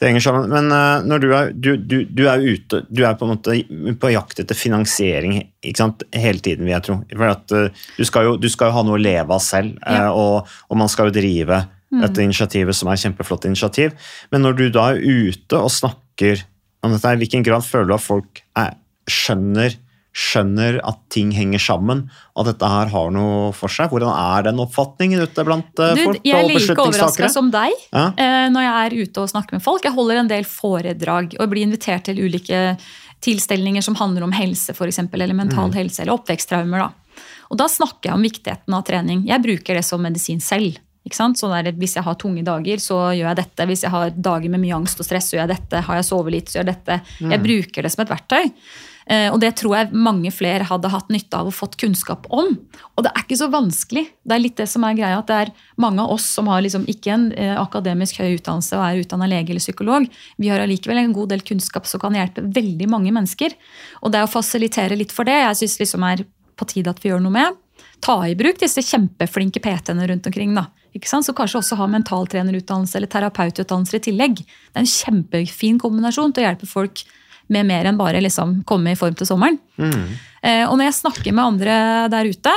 [0.00, 0.48] Det henger sammen.
[0.50, 3.54] Men uh, når du er, du, du, du er ute Du er på en måte
[4.02, 6.02] på jakt etter finansiering ikke sant?
[6.12, 6.96] hele tiden, vil jeg tro.
[7.14, 9.78] For at, uh, du, skal jo, du skal jo ha noe å leve av selv,
[9.86, 10.10] eh, Ja.
[10.10, 11.68] og, og man skal jo drive.
[11.90, 13.92] Dette initiativet, som er et kjempeflott initiativ.
[14.30, 16.44] Men når du da er ute og snakker
[16.86, 18.76] om dette, i hvilken grad føler du at folk er,
[19.10, 19.74] skjønner
[20.10, 22.00] skjønner at ting henger sammen,
[22.34, 23.92] at dette her har noe for seg?
[23.92, 27.70] Hvordan er den oppfatningen ute blant eh, Du, folk jeg er like overraska som deg
[27.94, 28.08] Ja.
[28.18, 29.84] eh, når jeg er ute og snakker med folk.
[29.86, 32.76] Jeg holder en del foredrag og blir invitert til ulike
[33.22, 35.74] tilstelninger som handler om helse, for eksempel, eller mental Mm.
[35.78, 36.78] helse, eller oppveksttraumer.
[36.78, 37.22] Da.
[37.52, 39.26] Og da snakker jeg om viktigheten av trening.
[39.28, 40.78] Jeg bruker det som medisin selv.
[41.08, 43.66] Hvis jeg har tunge dager, så gjør jeg dette.
[43.66, 45.80] Hvis jeg har dager med mye angst og stress, så gjør jeg dette.
[45.86, 47.00] Har jeg sovet litt, så gjør jeg dette.
[47.20, 47.42] Jeg Mm.
[47.42, 48.52] bruker det som et verktøy.
[49.06, 52.58] Eh, Og det tror jeg mange flere hadde hatt nytte av og fått kunnskap om.
[52.96, 54.06] Og det er ikke så vanskelig.
[54.24, 56.60] Det er litt det som er greia, at det er mange av oss som har
[56.62, 60.06] liksom ikke en eh, akademisk høy utdannelse og er utdanna lege eller psykolog,
[60.38, 63.52] vi har allikevel en god del kunnskap som kan hjelpe veldig mange mennesker.
[64.04, 66.24] Og det å fasilitere litt for det, jeg syns liksom er
[66.56, 67.56] på tide at vi gjør noe med.
[68.00, 70.54] Ta i bruk disse kjempeflinke PT-ene rundt omkring.
[70.54, 70.66] da.
[70.94, 74.42] Så kanskje også ha mentaltrenerutdannelse eller terapeututdannelse i tillegg.
[74.42, 77.04] Det er en kjempefin kombinasjon til å hjelpe folk
[77.50, 79.58] med mer enn bare liksom komme i form til sommeren.
[80.42, 81.76] Eh, og når jeg snakker med andre
[82.12, 82.52] der ute,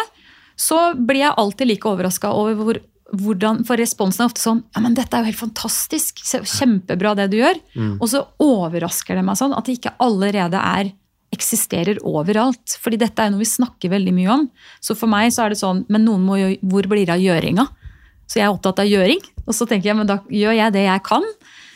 [0.59, 2.79] så blir jeg alltid like overraska over hvor,
[3.13, 6.21] hvordan For responsen er ofte sånn Ja, men dette er jo helt fantastisk.
[6.23, 7.59] Kjempebra det du gjør.
[7.73, 7.95] Mm.
[7.99, 10.93] Og så overrasker det meg sånn at det ikke allerede er
[11.33, 12.77] eksisterer overalt.
[12.81, 14.47] Fordi dette er noe vi snakker veldig mye om.
[14.81, 17.23] Så for meg så er det sånn Men noen må jo Hvor blir det av
[17.23, 17.67] gjøringa?
[18.33, 19.21] Så jeg er opptatt av gjøring.
[19.45, 21.27] Og så tenker jeg, men da gjør jeg det jeg kan.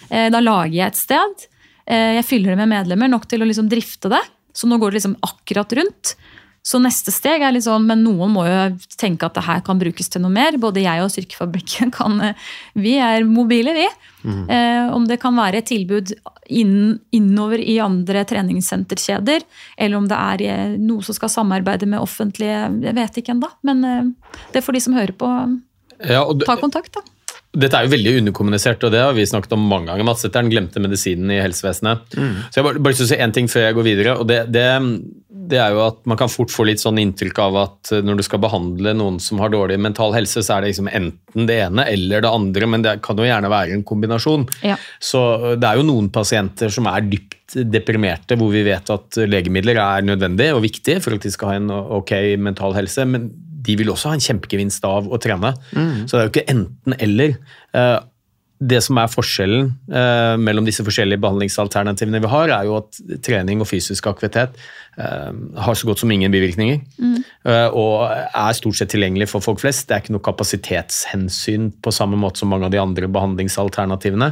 [0.10, 1.46] Eh, Da lager jeg et sted.
[1.86, 4.24] Eh, Jeg fyller det med medlemmer nok til å liksom drifte det.
[4.58, 6.16] Så nå går det liksom akkurat rundt.
[6.68, 8.64] Så neste steg er litt sånn, men noen må jo
[9.00, 10.58] tenke at det her kan brukes til noe mer.
[10.60, 12.34] Både jeg og Styrkefabrikken kan eh,
[12.76, 13.86] Vi er mobile, vi.
[14.26, 14.42] Mm.
[14.50, 16.12] Eh, om det kan være et tilbud
[16.50, 19.46] inn, innover i andre treningssenterkjeder,
[19.78, 23.52] eller om det er noe som skal samarbeide med offentlige Jeg vet ikke ennå.
[23.68, 24.04] Men eh,
[24.56, 25.32] det får de som hører på,
[26.04, 27.06] Ja, og ta kontakt, da.
[27.58, 30.06] Dette er jo veldig underkommunisert, og det har vi snakket om mange ganger.
[30.06, 30.26] Mats.
[30.26, 32.12] Dette er den glemte medisinen i helsevesenet.
[32.52, 34.18] Så jeg bare, bare si én ting før jeg går videre.
[34.20, 34.66] og det, det,
[35.48, 38.26] det er jo at Man kan fort få litt sånn inntrykk av at når du
[38.28, 41.88] skal behandle noen som har dårlig mental helse, så er det liksom enten det ene
[41.90, 44.46] eller det andre, men det kan jo gjerne være en kombinasjon.
[44.68, 44.78] Ja.
[45.00, 49.80] Så det er jo noen pasienter som er dypt deprimerte, hvor vi vet at legemidler
[49.80, 53.08] er nødvendig og viktig for at de skal ha en ok mental helse.
[53.08, 53.32] men
[53.68, 55.54] de vil også ha en kjempegevinst av å trene.
[55.76, 56.06] Mm.
[56.08, 57.42] Så det er jo ikke enten-eller.
[57.78, 57.98] Eh,
[58.58, 63.60] Det som er forskjellen eh, mellom disse forskjellige behandlingsalternativene vi har, er jo at trening
[63.62, 64.56] og fysisk aktivitet
[64.98, 65.30] eh,
[65.62, 66.80] har så godt som ingen bivirkninger.
[66.98, 67.20] Mm.
[67.78, 69.86] Og er stort sett tilgjengelig for folk flest.
[69.86, 74.32] Det er ikke noe kapasitetshensyn på samme måte som mange av de andre behandlingsalternativene.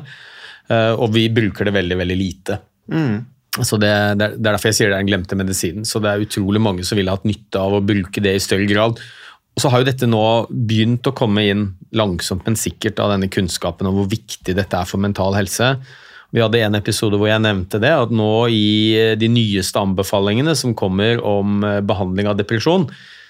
[0.73, 2.57] Eh, Og vi bruker det veldig, veldig lite.
[2.89, 3.19] Mm.
[3.61, 5.85] Så det, det er derfor jeg sier det er den glemte medisinen.
[5.85, 8.65] Så det er utrolig mange som ville hatt nytte av å bruke det i større
[8.73, 8.97] grad.
[9.55, 13.31] Og så har jo dette nå begynt å komme inn langsomt, men sikkert av denne
[13.31, 15.77] kunnskapen om hvor viktig dette er for mental helse.
[16.35, 20.75] Vi hadde en episode hvor jeg nevnte det, at nå i de nyeste anbefalingene som
[20.75, 22.89] kommer om eh, behandling av depresjon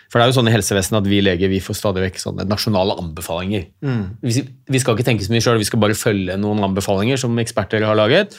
[0.09, 2.47] For det er jo sånn i helsevesenet at vi leger vi får stadig vekk sånne
[2.49, 3.67] nasjonale anbefalinger.
[3.85, 4.03] Mm.
[4.25, 7.37] Vi vi skal ikke tenke så mye sjøl, vi skal bare følge noen anbefalinger som
[7.41, 8.33] eksperter har laget.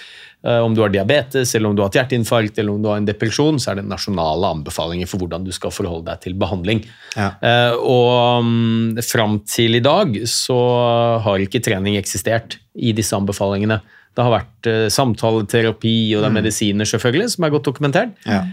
[0.44, 2.96] Eh, Om du har diabetes, eller om du har et hjerteinfarkt eller om du har
[3.00, 6.84] en depresjon, så er det nasjonale anbefalinger for hvordan du skal forholde deg til behandling.
[7.16, 7.32] Ja.
[7.42, 10.58] Eh, Og um, fram til i dag så
[11.24, 13.80] har ikke trening eksistert i disse anbefalingene.
[14.16, 16.38] Det har vært eh, samtaleterapi og det er Mm.
[16.42, 18.12] medisiner selvfølgelig, som er godt dokumentert.
[18.26, 18.44] Ja.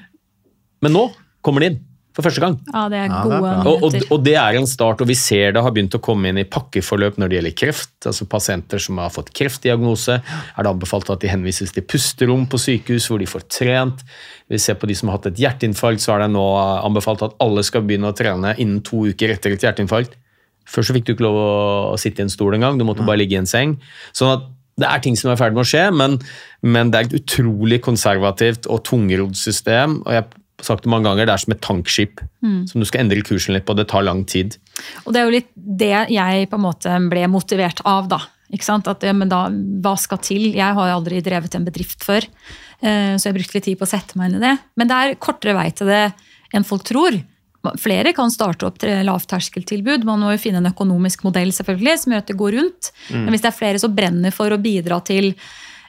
[0.82, 1.12] Men nå
[1.44, 1.80] kommer det inn.
[2.14, 2.56] For første gang.
[2.70, 3.54] Ja, det er Ja, det er gode.
[3.70, 6.30] Og, og, og det er en start, og vi ser det har begynt å komme
[6.30, 7.94] inn i pakkeforløp når det gjelder kreft.
[8.06, 12.62] altså Pasienter som har fått kreftdiagnose, er det anbefalt at de henvises til pusterom på
[12.62, 14.06] sykehus hvor de får trent.
[14.52, 16.46] Vi ser på de som har hatt et hjerteinfarkt, så er det nå
[16.86, 20.14] anbefalt at alle skal begynne å trene innen to uker etter et hjerteinfarkt.
[20.70, 23.20] Før så fikk du ikke lov å sitte i en stol engang, du måtte bare
[23.20, 23.80] ligge i en seng.
[24.16, 24.46] Sånn at
[24.80, 26.16] det er ting som er i ferd med å skje, men,
[26.66, 30.00] men det er et utrolig konservativt og tungrodd system.
[30.06, 32.22] og jeg sagt det mange ganger, det er som et tankskip
[32.70, 33.76] som du skal endre kursen litt på.
[33.78, 34.58] Det tar lang tid.
[35.06, 38.20] Og det er jo litt det jeg på en måte ble motivert av, da.
[38.54, 38.88] Ikke sant?
[38.92, 40.52] At, ja, men da, hva skal til?
[40.54, 42.28] Jeg har jo aldri drevet en bedrift før,
[42.86, 44.54] eh, så jeg brukte litt tid på å sette meg inn i det.
[44.78, 46.04] Men det er kortere vei til det
[46.54, 47.18] enn folk tror.
[47.80, 50.04] Flere kan starte opp lavterskeltilbud.
[50.04, 52.90] Man må jo finne en økonomisk modell selvfølgelig, som gjør at det går rundt.
[53.14, 55.32] Men hvis det er flere som brenner for å bidra til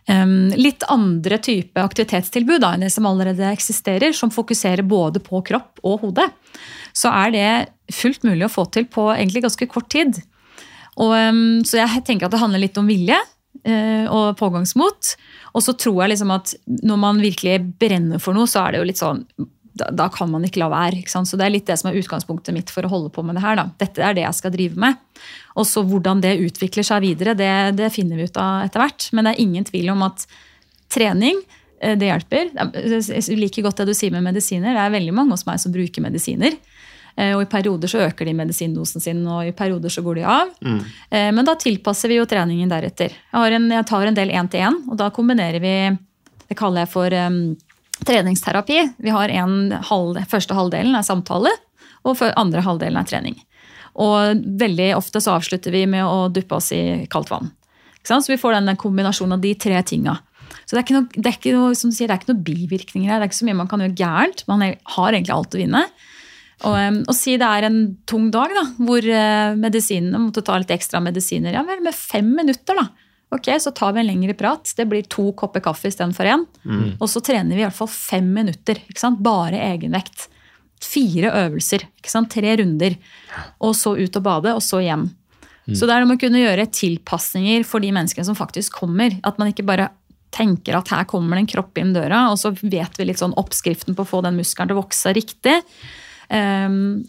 [0.04, 5.80] litt andre type aktivitetstilbud da, enn det som allerede eksisterer, som fokuserer både på kropp
[5.80, 6.26] og hode,
[6.92, 7.46] så er det
[7.94, 10.20] fullt mulig å få til på egentlig ganske kort tid.
[11.00, 11.14] Og,
[11.66, 15.14] så jeg tenker at det handler litt om vilje eh, og pågangsmot.
[15.54, 18.82] Og så tror jeg liksom at når man virkelig brenner for noe, så er det
[18.82, 19.24] jo litt sånn
[19.74, 21.00] da, da kan man ikke la være.
[21.02, 21.26] Ikke sant?
[21.26, 23.42] Så Det er litt det som er utgangspunktet mitt for å holde på med det
[23.42, 23.56] her.
[23.58, 23.64] Da.
[23.82, 25.00] Dette er det jeg skal drive med.
[25.58, 29.08] Og så hvordan det utvikler seg videre, det, det finner vi ut av etter hvert.
[29.12, 30.26] Men det er ingen tvil om at
[30.94, 31.40] trening
[31.82, 32.52] eh, det hjelper.
[32.54, 34.76] Jeg liker godt det du sier med medisiner.
[34.76, 36.54] Det er veldig mange hos meg som bruker medisiner.
[37.18, 40.26] Eh, Og I perioder så øker de medisindosen sin, og i perioder så går de
[40.38, 40.54] av.
[40.62, 40.80] Mm.
[41.34, 43.10] Men da tilpasser vi jo treningen deretter.
[43.10, 45.76] Jeg, har en, jeg tar en del én-til-én, og da kombinerer vi
[46.44, 47.56] Det kaller jeg for em,
[48.06, 48.78] treningsterapi.
[49.02, 51.52] Vi har en halv, Første halvdelen er samtale,
[52.04, 53.36] og andre halvdelen er trening.
[53.94, 57.52] Og veldig ofte så avslutter vi med å duppe oss i kaldt vann.
[58.04, 60.18] Så vi får den kombinasjonen av de tre tinga.
[60.64, 63.20] Så det er ikke noe, det er noe, sier, det er ikke noe bivirkninger her.
[63.20, 64.44] Det er ikke så mye man kan gjøre gærent.
[64.50, 65.84] Man har egentlig alt å vinne.
[66.64, 67.78] Og, og si det er en
[68.08, 71.56] tung dag da, hvor eh, medisinene måtte ta litt ekstra medisiner.
[71.56, 72.86] Ja vel, med fem minutter, da.
[73.34, 74.72] Ok, så tar vi en lengre prat.
[74.76, 76.46] Det blir to kopper kaffe istedenfor én.
[77.00, 78.78] Og så trener vi i hvert fall fem minutter.
[78.88, 79.18] ikke sant?
[79.24, 80.28] Bare egenvekt.
[80.84, 81.88] Fire øvelser.
[81.98, 82.30] ikke sant?
[82.30, 82.96] Tre runder.
[83.60, 85.08] Og så ut og bade, og så hjem.
[85.72, 89.16] Så det er om å kunne gjøre tilpasninger for de menneskene som faktisk kommer.
[89.24, 89.88] At man ikke bare
[90.34, 93.36] tenker at her kommer det en kropp inn døra, og så vet vi litt sånn
[93.40, 95.60] oppskriften på å få den muskelen til å vokse riktig.
[96.28, 97.06] Ehm,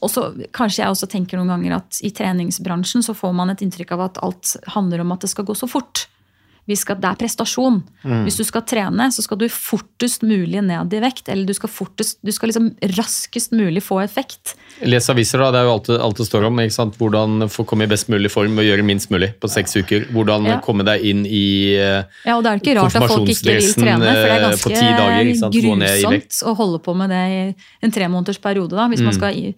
[0.00, 3.62] og så Kanskje jeg også tenker noen ganger at i treningsbransjen så får man et
[3.64, 6.06] inntrykk av at alt handler om at det skal gå så fort.
[6.68, 7.78] Vi skal, det er prestasjon.
[8.26, 11.30] Hvis du skal trene, så skal du fortest mulig ned i vekt.
[11.32, 12.66] Eller du skal, fortest, du skal liksom
[12.98, 14.52] raskest mulig få effekt.
[14.84, 15.48] Les aviser, da.
[15.54, 16.60] Det er jo alt alt det står om.
[16.60, 16.98] ikke sant?
[17.00, 20.04] Hvordan få komme i best mulig form og gjøre minst mulig på seks uker.
[20.12, 20.58] Hvordan Ja.
[20.60, 23.72] komme deg inn i eh, Ja, og det er ikke rart at folk ikke vil
[23.74, 27.40] trene, for det er eh, ganske dager, grusomt å holde på med det i
[27.86, 28.76] en tre måneders periode.
[28.76, 29.16] Da, hvis man Mm.
[29.16, 29.54] skal i,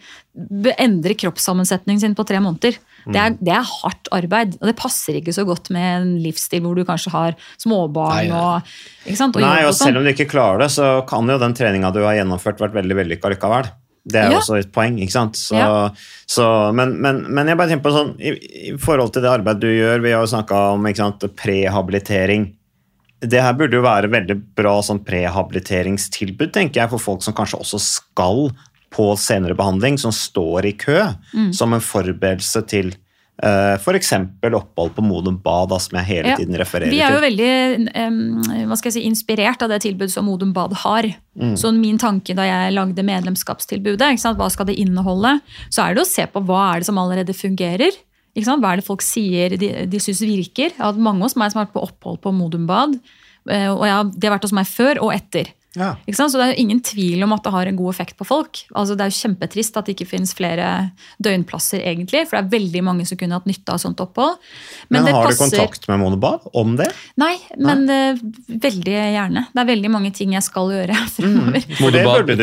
[0.78, 2.78] endre kroppssammensetningen sin på tre måneder.
[3.06, 6.60] Det, er, det er hardt arbeid, og det passer ikke så godt med en livsstil
[6.64, 8.72] hvor du kanskje har småbarn Nei, og,
[9.08, 9.86] og Nei, og og sånn.
[9.86, 12.76] selv om du ikke klarer det, så kan jo den treninga du har gjennomført, vært
[12.76, 13.70] veldig vellykka likevel.
[14.10, 14.38] Det er jo Ja.
[14.40, 15.36] også et poeng, ikke sant.
[15.36, 15.90] Så, Ja.
[16.26, 18.32] så, men, men, men jeg bare tenker på sånn i,
[18.70, 22.48] i forhold til det arbeidet du gjør, vi har jo snakka om sant, prehabilitering.
[23.20, 27.60] Det her burde jo være veldig bra sånn prehabiliteringstilbud, tenker jeg, for folk som kanskje
[27.60, 28.48] også skal
[28.90, 30.98] på senere behandling, som står i kø,
[31.34, 31.52] Mm.
[31.54, 32.92] som en forberedelse til
[33.42, 34.12] uh, f.eks.
[34.42, 36.36] opphold på Modum Bad, som jeg hele Ja.
[36.36, 36.98] tiden refererer til.
[36.98, 37.52] Vi er jo veldig
[37.96, 41.08] um, si, inspirert av det tilbudet som Modum Bad har.
[41.56, 46.10] Så min tanke da jeg lagde medlemskapstilbudet, hva skal det inneholde, så er det å
[46.10, 47.94] se på hva er det som allerede fungerer.
[48.36, 48.62] Ikke sant?
[48.62, 50.70] Hva er det folk sier de, de syns virker?
[50.70, 52.98] Jeg har hatt mange hos meg som har vært på opphold på Modum Bad.
[53.48, 55.48] eh, Og jeg, det har vært hos meg før og etter.
[55.78, 55.92] Ja.
[56.02, 56.32] Ikke sant?
[56.32, 58.62] Så det er jo ingen tvil om at det har en god effekt på folk.
[58.74, 60.68] Altså Det er jo kjempetrist at det ikke finnes flere
[61.22, 62.24] døgnplasser, egentlig.
[62.26, 64.38] For det er veldig mange som kunne hatt nytte av sånt opphold.
[64.88, 66.88] Men, men har du kontakt med Monobav om det?
[67.20, 69.44] Nei, men eh, veldig gjerne.
[69.54, 71.60] Det er veldig mange ting jeg skal gjøre fremover.
[71.60, 71.76] Mm.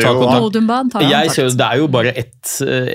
[0.00, 0.46] ta kontakt.
[0.48, 1.34] Modumbad kontakt.
[1.34, 2.88] ser, det er jo bare ett uh,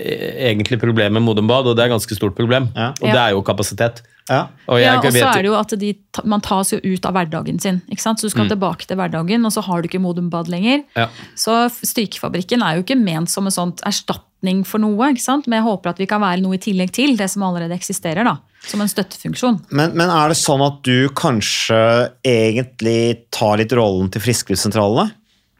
[0.49, 2.71] egentlig problem med Modumbad, og det er et ganske stort problem.
[2.73, 2.91] Ja.
[2.97, 4.01] Og det er jo kapasitet.
[4.29, 4.47] Ja.
[4.71, 5.89] Og jeg Ja, og så er det jo at de,
[6.23, 7.81] Man tas jo ut av hverdagen sin.
[7.91, 8.19] ikke sant?
[8.19, 10.83] Så Du skal tilbake til hverdagen, og så har du ikke Modumbad lenger.
[10.95, 11.09] Ja.
[11.35, 15.11] Så Strykefabrikken er jo ikke ment som en sånn erstatning for noe.
[15.11, 15.47] ikke sant?
[15.47, 18.23] Men jeg håper at vi kan være noe i tillegg til det som allerede eksisterer.
[18.23, 19.59] da, Som en støttefunksjon.
[19.71, 25.11] Men, men er det sånn at du kanskje egentlig tar litt rollen til frisklivssentralene?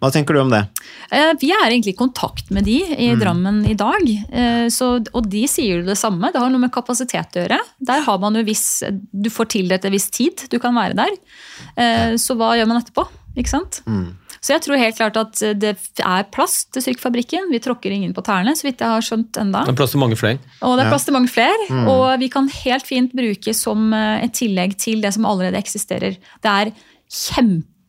[0.04, 0.60] Hva tenker du om det?
[1.16, 4.04] Eh, Vi er egentlig i kontakt med de i Drammen i dag.
[4.34, 6.28] eh, Så, og de sier jo det samme.
[6.34, 7.60] Det har noe med kapasitet å gjøre.
[7.80, 8.84] Der har man jo viss,
[9.14, 11.16] Du får tildelt en viss tid du kan være der.
[11.78, 13.08] Eh, Så hva gjør man etterpå?
[13.38, 13.80] Ikke sant?
[14.44, 17.48] Så jeg tror helt klart at det er plass til Styrkefabrikken.
[17.50, 19.64] Vi tråkker ingen på tærne, så vidt jeg har skjønt enda.
[19.64, 20.38] Det er plass til mange flere.
[20.62, 20.92] Og det er Ja.
[20.92, 21.70] plass til mange flere.
[21.72, 21.88] Mm.
[21.88, 26.18] Og vi kan helt fint bruke som et tillegg til det som allerede eksisterer.
[26.44, 26.74] Det er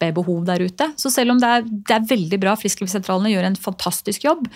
[0.04, 0.90] kjempebehov der ute.
[1.00, 4.46] Så selv om det er, det er veldig bra, frisklivssentralene gjør en fantastisk jobb,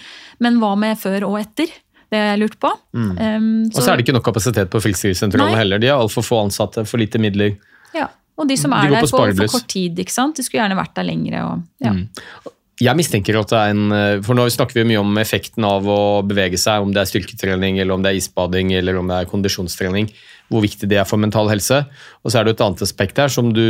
[0.40, 1.72] men hva med før og etter?
[2.08, 2.70] Det har jeg lurt på.
[2.96, 3.10] Mm.
[3.18, 5.80] Um, Og så er det ikke nok kapasitet på frisklivssentralene heller.
[5.82, 7.58] De har altfor få ansatte, for lite midler.
[7.92, 8.08] Ja.
[8.38, 9.98] Og de som er de der på for, for kort tid.
[9.98, 10.38] ikke sant?
[10.38, 11.42] De skulle gjerne vært der lengre.
[11.44, 11.92] Og, ja.
[11.92, 12.54] Mm.
[12.78, 15.86] Jeg mistenker at det er en eh, For nå snakker vi mye om effekten av
[15.90, 19.18] å bevege seg, om det er styrketrening, eller om det er isbading, eller om det
[19.18, 20.08] er kondisjonstrening.
[20.48, 21.82] Hvor viktig det er for mental helse.
[22.24, 23.64] Og så er det et annet aspekt her som du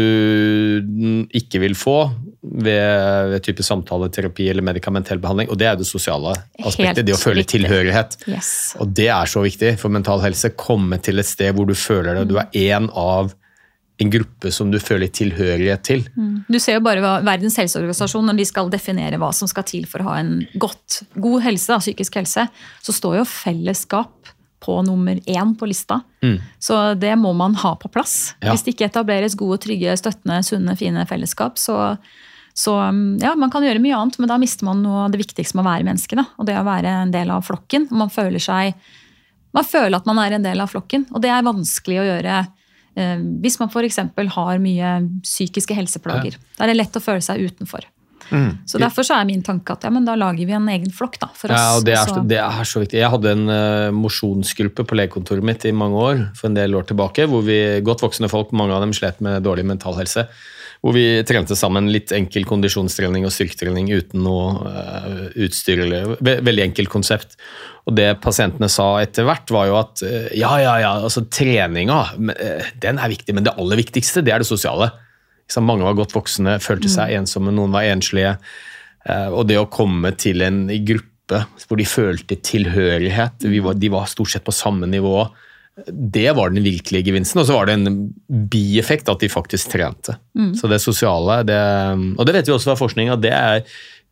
[1.35, 1.97] ikke vil få
[2.43, 7.03] ved, ved type samtaleterapi eller medikamentell behandling, og det er det sosiale aspektet.
[7.03, 7.57] Helt det å føle viktig.
[7.57, 8.17] tilhørighet.
[8.31, 8.53] Yes.
[8.79, 10.53] Og det er så viktig for mental helse.
[10.59, 12.29] Komme til et sted hvor du føler det.
[12.31, 13.35] Du er én av
[13.99, 16.05] en gruppe som du føler tilhørighet til.
[16.15, 16.45] Mm.
[16.47, 19.89] Du ser jo bare hva Verdens helseorganisasjon, når de skal definere hva som skal til
[19.91, 22.47] for å ha en godt, god helse, da, psykisk helse,
[22.87, 24.31] så står jo fellesskap
[24.61, 26.01] på nummer én på lista.
[26.23, 26.39] Mm.
[26.59, 28.35] Så det må man ha på plass.
[28.41, 28.53] Ja.
[28.53, 31.97] Hvis det ikke etableres gode, trygge, støttende, sunne, fine fellesskap, så,
[32.59, 32.79] så
[33.23, 35.67] ja, man kan gjøre mye annet, men da mister man noe av det viktigste med
[35.67, 36.19] å være menneske.
[36.19, 37.87] Da, og det å være en del av flokken.
[37.95, 38.75] Man føler seg
[39.57, 42.35] man føler at man er en del av flokken, og det er vanskelig å gjøre
[43.01, 44.01] eh, hvis man f.eks.
[44.35, 44.91] har mye
[45.25, 46.37] psykiske helseplager.
[46.59, 47.87] Da er det lett å føle seg utenfor.
[48.31, 48.51] Mm.
[48.69, 51.17] Så Derfor så er min tanke at ja, men da lager vi en egen flokk
[51.23, 51.59] da, for oss.
[51.63, 52.99] Ja, og det er, Så- det er så viktig.
[53.01, 56.87] Jeg hadde en uh, mosjonsgruppe på legekontoret mitt i mange år, for en del år
[56.91, 60.27] tilbake, hvor vi, godt voksne folk, mange av dem slet med dårlig mental helse,
[60.85, 65.83] hvor vi trente sammen litt enkel kondisjonstrening og styrketrening uten noe uh, utstyr.
[66.21, 67.35] ve Veldig enkelt konsept.
[67.89, 72.03] Og det pasientene sa etter hvert, var jo at uh, ja, ja, ja, altså treninga,
[72.79, 74.93] den er viktig, men det aller viktigste, det er det sosiale.
[75.49, 75.67] Sant?
[75.67, 78.37] Mange var godt voksne, følte seg ensomme, noen var enslige.
[79.09, 83.91] Eh, Og det å komme til en gruppe hvor de følte tilhørighet, vi var, de
[83.93, 85.27] var stort sett på samme nivå,
[85.87, 87.41] det var den virkelige gevinsten.
[87.41, 88.09] Og så var det en
[88.51, 90.17] bieffekt at de faktisk trente.
[90.35, 90.55] Mm.
[90.59, 91.61] Så det sosiale, det,
[92.19, 93.63] og det vet vi også fra forskning, at det er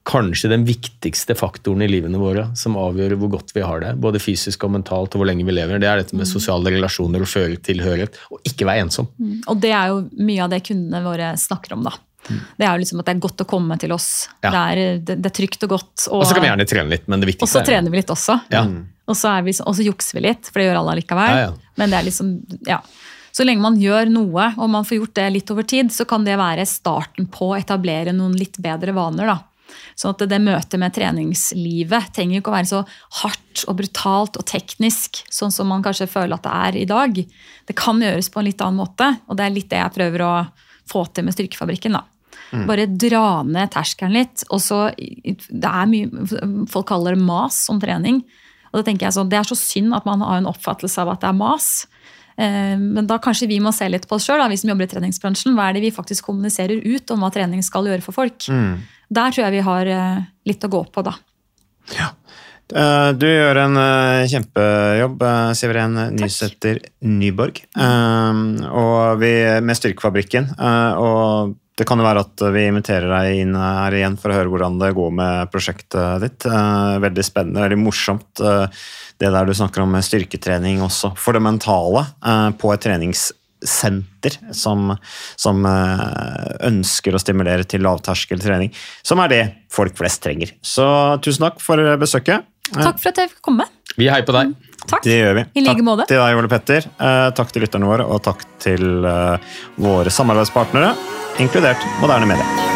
[0.07, 4.20] kanskje den viktigste faktoren i livene våre som avgjør hvor godt vi har det, både
[4.22, 5.80] fysisk og mentalt, og hvor lenge vi lever.
[5.82, 9.09] Det er dette med sosiale relasjoner og føle tilhørighet, og ikke være ensom.
[9.18, 9.40] Mm.
[9.50, 11.96] Og det er jo mye av det kundene våre snakker om, da.
[12.26, 14.11] Det er jo liksom at det er godt å komme til oss.
[14.42, 14.50] Ja.
[14.50, 16.07] Det, er, det, det er trygt og godt.
[16.11, 18.14] Og så kan vi gjerne trene litt, men det viktigste Og så trener vi litt
[18.14, 18.38] også.
[18.50, 18.64] Ja.
[19.07, 21.34] Og så, er vi, og så jukser vi litt, for det gjør alle allikevel.
[21.36, 21.74] Ja, ja.
[21.78, 22.32] Men det er liksom,
[22.66, 22.80] ja.
[23.36, 26.24] Så lenge man gjør noe, og man får gjort det litt over tid, så kan
[26.26, 29.34] det være starten på å etablere noen litt bedre vaner.
[29.34, 29.38] da.
[29.98, 32.82] Sånn at det møtet med treningslivet trenger ikke å være så
[33.22, 37.22] hardt og brutalt og teknisk, sånn som man kanskje føler at det er i dag.
[37.66, 40.26] Det kan gjøres på en litt annen måte, og det er litt det jeg prøver
[40.26, 40.34] å
[40.86, 41.96] få til med Styrkefabrikken.
[41.98, 42.04] da.
[42.52, 42.66] Mm.
[42.68, 44.44] Bare dra ned terskelen litt.
[44.50, 48.22] og så, det er mye, Folk kaller det mas om trening.
[48.70, 51.14] Og da tenker jeg sånn, Det er så synd at man har en oppfattelse av
[51.14, 51.86] at det er mas.
[52.39, 54.93] Eh, Men da kanskje vi må se litt på oss sjøl, vi som jobber i
[54.93, 55.55] treningsbransjen.
[55.57, 58.49] Hva er det vi faktisk kommuniserer ut om hva trening skal gjøre for folk?
[58.49, 58.80] Mm.
[59.11, 61.14] Der tror jeg vi har eh, litt å gå på, da.
[61.97, 62.11] Ja.
[62.66, 67.61] Du gjør en eh, kjempejobb, eh, Siveren Nysæter Nyborg.
[67.78, 68.41] Eh,
[68.74, 69.30] Og vi,
[69.62, 70.49] med Styrkefabrikken.
[70.59, 74.39] eh, Og det kan jo være at vi inviterer deg inn her igjen for å
[74.41, 76.47] høre hvordan det går med prosjektet ditt.
[76.49, 78.66] Eh, Veldig spennende, veldig morsomt eh,
[79.20, 81.12] det der du snakker om med styrketrening også.
[81.18, 84.92] For det mentale eh, på et treningssenter som,
[85.40, 88.74] som eh, ønsker å stimulere til lavterskeltrening.
[89.06, 89.42] Som er det
[89.72, 90.52] folk flest trenger.
[90.60, 90.86] Så
[91.24, 92.46] tusen takk for besøket.
[92.74, 93.68] Takk for at jeg fikk komme.
[93.96, 94.52] Vi heier på deg.
[94.86, 95.02] Takk.
[95.06, 95.44] Det gjør vi.
[95.56, 96.88] I like takk til deg, Ole Petter.
[97.00, 99.06] Eh, takk til lytterne våre, og takk til
[99.80, 100.92] våre samarbeidspartnere,
[101.42, 102.75] inkludert Moderne Media.